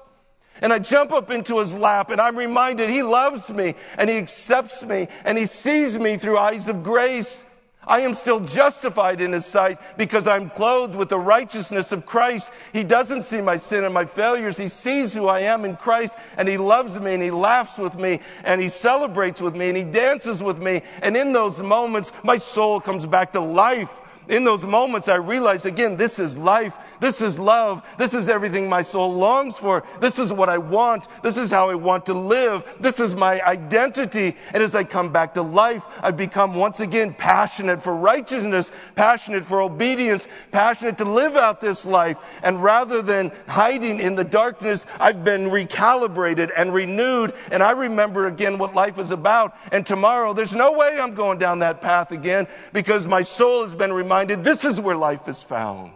And 0.61 0.73
I 0.73 0.79
jump 0.79 1.13
up 1.13 1.31
into 1.31 1.59
his 1.59 1.75
lap 1.75 2.11
and 2.11 2.21
I'm 2.21 2.37
reminded 2.37 2.89
he 2.89 3.03
loves 3.03 3.51
me 3.51 3.75
and 3.99 4.09
he 4.09 4.17
accepts 4.17 4.85
me 4.85 5.09
and 5.25 5.37
he 5.37 5.47
sees 5.47 5.99
me 5.99 6.17
through 6.17 6.39
eyes 6.39 6.69
of 6.69 6.83
grace. 6.83 7.44
I 7.87 8.01
am 8.01 8.15
still 8.15 8.41
justified 8.41 9.21
in 9.21 9.33
his 9.33 9.47
sight 9.47 9.79
because 9.97 10.27
I'm 10.27 10.51
clothed 10.51 10.95
with 10.95 11.09
the 11.09 11.19
righteousness 11.19 11.93
of 11.93 12.07
Christ. 12.07 12.51
He 12.73 12.85
doesn't 12.85 13.23
see 13.23 13.41
my 13.41 13.57
sin 13.57 13.85
and 13.85 13.93
my 13.93 14.05
failures. 14.05 14.57
He 14.57 14.69
sees 14.69 15.13
who 15.13 15.29
I 15.29 15.41
am 15.41 15.65
in 15.65 15.77
Christ 15.77 16.17
and 16.37 16.49
he 16.49 16.57
loves 16.57 16.99
me 16.99 17.15
and 17.15 17.23
he 17.23 17.31
laughs 17.31 17.79
with 17.79 17.99
me 17.99 18.21
and 18.45 18.61
he 18.61 18.69
celebrates 18.69 19.41
with 19.41 19.55
me 19.55 19.69
and 19.69 19.77
he 19.77 19.85
dances 19.85 20.43
with 20.43 20.63
me. 20.63 20.83
And 21.03 21.17
in 21.17 21.33
those 21.33 21.63
moments, 21.63 22.13
my 22.23 22.39
soul 22.39 22.81
comes 22.81 23.07
back 23.07 23.33
to 23.33 23.41
life 23.41 24.01
in 24.29 24.45
those 24.45 24.65
moments, 24.65 25.09
I 25.09 25.17
realized 25.17 25.67
again, 25.67 25.97
this 25.97 26.19
is 26.19 26.37
life. 26.37 26.79
This 27.01 27.21
is 27.21 27.39
love. 27.39 27.87
This 27.99 28.15
is 28.15 28.29
everything 28.29 28.69
my 28.69 28.81
soul 28.81 29.13
longs 29.13 29.59
for. 29.59 29.85
This 30.01 30.19
is 30.19 30.33
what 30.33 30.49
I 30.49 30.57
want. 30.57 31.09
This 31.23 31.37
is 31.37 31.51
how 31.51 31.69
I 31.69 31.75
want 31.75 32.07
to 32.07 32.15
live. 32.15 32.77
This 32.81 33.01
is 33.01 33.15
my 33.15 33.43
identity. 33.43 34.35
And 34.55 34.63
as 34.63 34.75
I 34.75 34.85
come 34.85 35.13
back 35.13 35.35
to 35.35 35.43
life, 35.43 35.85
I 36.03 36.11
become 36.11 36.55
once 36.55 36.81
again 36.81 37.13
passionate 37.13 37.83
for 37.83 37.95
righteousness, 37.95 38.73
passionate 38.95 39.45
for 39.45 39.61
obedience, 39.61 40.27
passionate 40.53 40.97
to 40.99 41.05
live 41.05 41.37
out 41.37 41.61
this 41.61 41.85
life. 41.85 42.17
And 42.43 42.63
rather 42.63 43.03
than 43.03 43.33
hiding 43.47 44.01
in 44.01 44.15
the 44.15 44.25
darkness, 44.25 44.87
I've 44.99 45.25
been 45.25 45.51
recalibrated 45.51 46.51
and 46.57 46.73
renewed. 46.73 47.35
And 47.53 47.63
I 47.63 47.73
remember 47.73 48.27
again 48.27 48.57
what 48.57 48.75
life 48.75 48.99
is 48.99 49.11
about. 49.11 49.55
And 49.73 49.85
tomorrow, 49.85 50.33
there's 50.33 50.57
no 50.57 50.73
way 50.73 50.99
I'm 50.99 51.15
going 51.15 51.39
down 51.39 51.59
that 51.59 51.83
path 51.83 52.13
again 52.13 52.47
because 52.73 53.07
my 53.07 53.21
soul 53.21 53.63
has 53.63 53.75
been 53.75 53.93
reminded 53.93 54.14
reminded 54.15 54.45
this 54.45 54.65
is 54.65 54.81
where 54.81 54.95
life 54.95 55.27
is 55.27 55.43
found. 55.43 55.93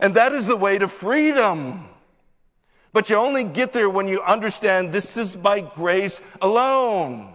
And 0.00 0.14
that 0.14 0.32
is 0.32 0.46
the 0.46 0.54
way 0.54 0.78
to 0.78 0.86
freedom. 0.86 1.88
But 2.92 3.10
you 3.10 3.16
only 3.16 3.42
get 3.42 3.72
there 3.72 3.90
when 3.90 4.06
you 4.06 4.22
understand 4.22 4.92
this 4.92 5.16
is 5.16 5.34
by 5.34 5.60
grace 5.60 6.20
alone. 6.40 7.32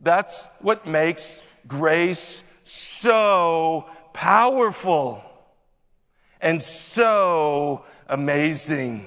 That's 0.00 0.48
what 0.60 0.84
makes 0.84 1.44
grace 1.68 2.42
so 2.64 3.88
powerful 4.12 5.22
and 6.40 6.60
so 6.60 7.84
amazing 8.08 9.06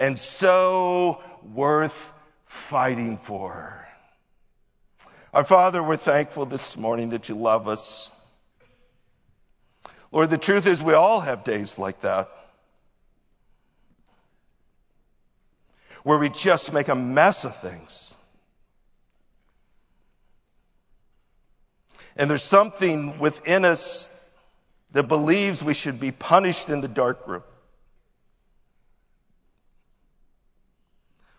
and 0.00 0.18
so 0.18 1.22
worth 1.54 2.12
fighting 2.46 3.16
for. 3.16 3.81
Our 5.32 5.44
Father, 5.44 5.82
we're 5.82 5.96
thankful 5.96 6.44
this 6.44 6.76
morning 6.76 7.08
that 7.10 7.30
you 7.30 7.34
love 7.34 7.66
us. 7.66 8.12
Lord, 10.10 10.28
the 10.28 10.36
truth 10.36 10.66
is 10.66 10.82
we 10.82 10.92
all 10.92 11.20
have 11.20 11.42
days 11.42 11.78
like 11.78 12.02
that. 12.02 12.28
Where 16.02 16.18
we 16.18 16.28
just 16.28 16.74
make 16.74 16.88
a 16.88 16.94
mess 16.94 17.46
of 17.46 17.56
things. 17.56 18.14
And 22.14 22.28
there's 22.28 22.42
something 22.42 23.18
within 23.18 23.64
us 23.64 24.10
that 24.90 25.04
believes 25.04 25.64
we 25.64 25.72
should 25.72 25.98
be 25.98 26.10
punished 26.10 26.68
in 26.68 26.82
the 26.82 26.88
dark 26.88 27.26
room. 27.26 27.42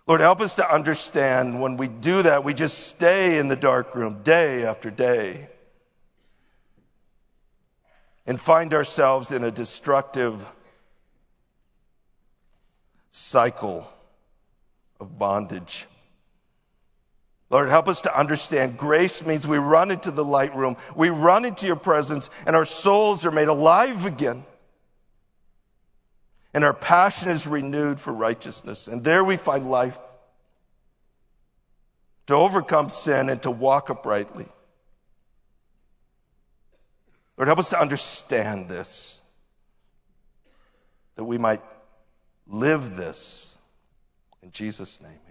Lord, 0.06 0.20
help 0.20 0.41
us 0.41 0.56
to 0.58 0.74
understand 0.74 1.62
when 1.62 1.78
we 1.78 1.88
do 1.88 2.24
that, 2.24 2.43
we 2.43 2.54
just 2.54 2.88
stay 2.88 3.38
in 3.39 3.47
the 3.47 3.56
dark 3.56 3.95
room 3.95 4.22
day 4.24 4.66
after 4.66 4.91
day 4.91 5.47
and 8.26 8.39
find 8.39 8.74
ourselves 8.74 9.32
in 9.32 9.43
a 9.43 9.51
destructive 9.51 10.45
cycle 13.12 13.88
of 14.99 15.18
bondage. 15.18 15.88
Lord, 17.49 17.70
help 17.70 17.88
us 17.88 18.01
to 18.01 18.18
understand 18.18 18.78
grace 18.78 19.26
means 19.26 19.47
we 19.47 19.58
run 19.58 19.91
into 19.91 20.12
the 20.12 20.26
light 20.26 20.56
room, 20.56 20.76
we 20.95 21.12
run 21.12 21.45
into 21.45 21.68
your 21.68 21.76
presence, 21.76 22.30
and 22.47 22.56
our 22.56 22.66
souls 22.66 23.26
are 23.26 23.32
made 23.32 23.47
alive 23.47 24.06
again. 24.06 24.43
And 26.54 26.64
our 26.64 26.74
passion 26.74 27.30
is 27.30 27.47
renewed 27.47 27.99
for 27.99 28.14
righteousness. 28.14 28.88
And 28.88 29.04
there 29.04 29.24
we 29.24 29.38
find 29.38 29.70
life 29.70 29.97
to 32.28 32.36
overcome 32.36 32.89
sin 32.89 33.30
and 33.30 33.41
to 33.43 33.51
walk 33.51 33.89
uprightly. 33.89 34.47
Lord, 37.38 37.47
help 37.47 37.60
us 37.60 37.70
to 37.70 37.80
understand 37.80 38.70
this, 38.70 39.22
that 41.16 41.24
we 41.24 41.38
might 41.38 41.62
live 42.47 42.95
this. 42.95 43.58
In 44.43 44.51
Jesus' 44.51 45.01
name. 45.01 45.22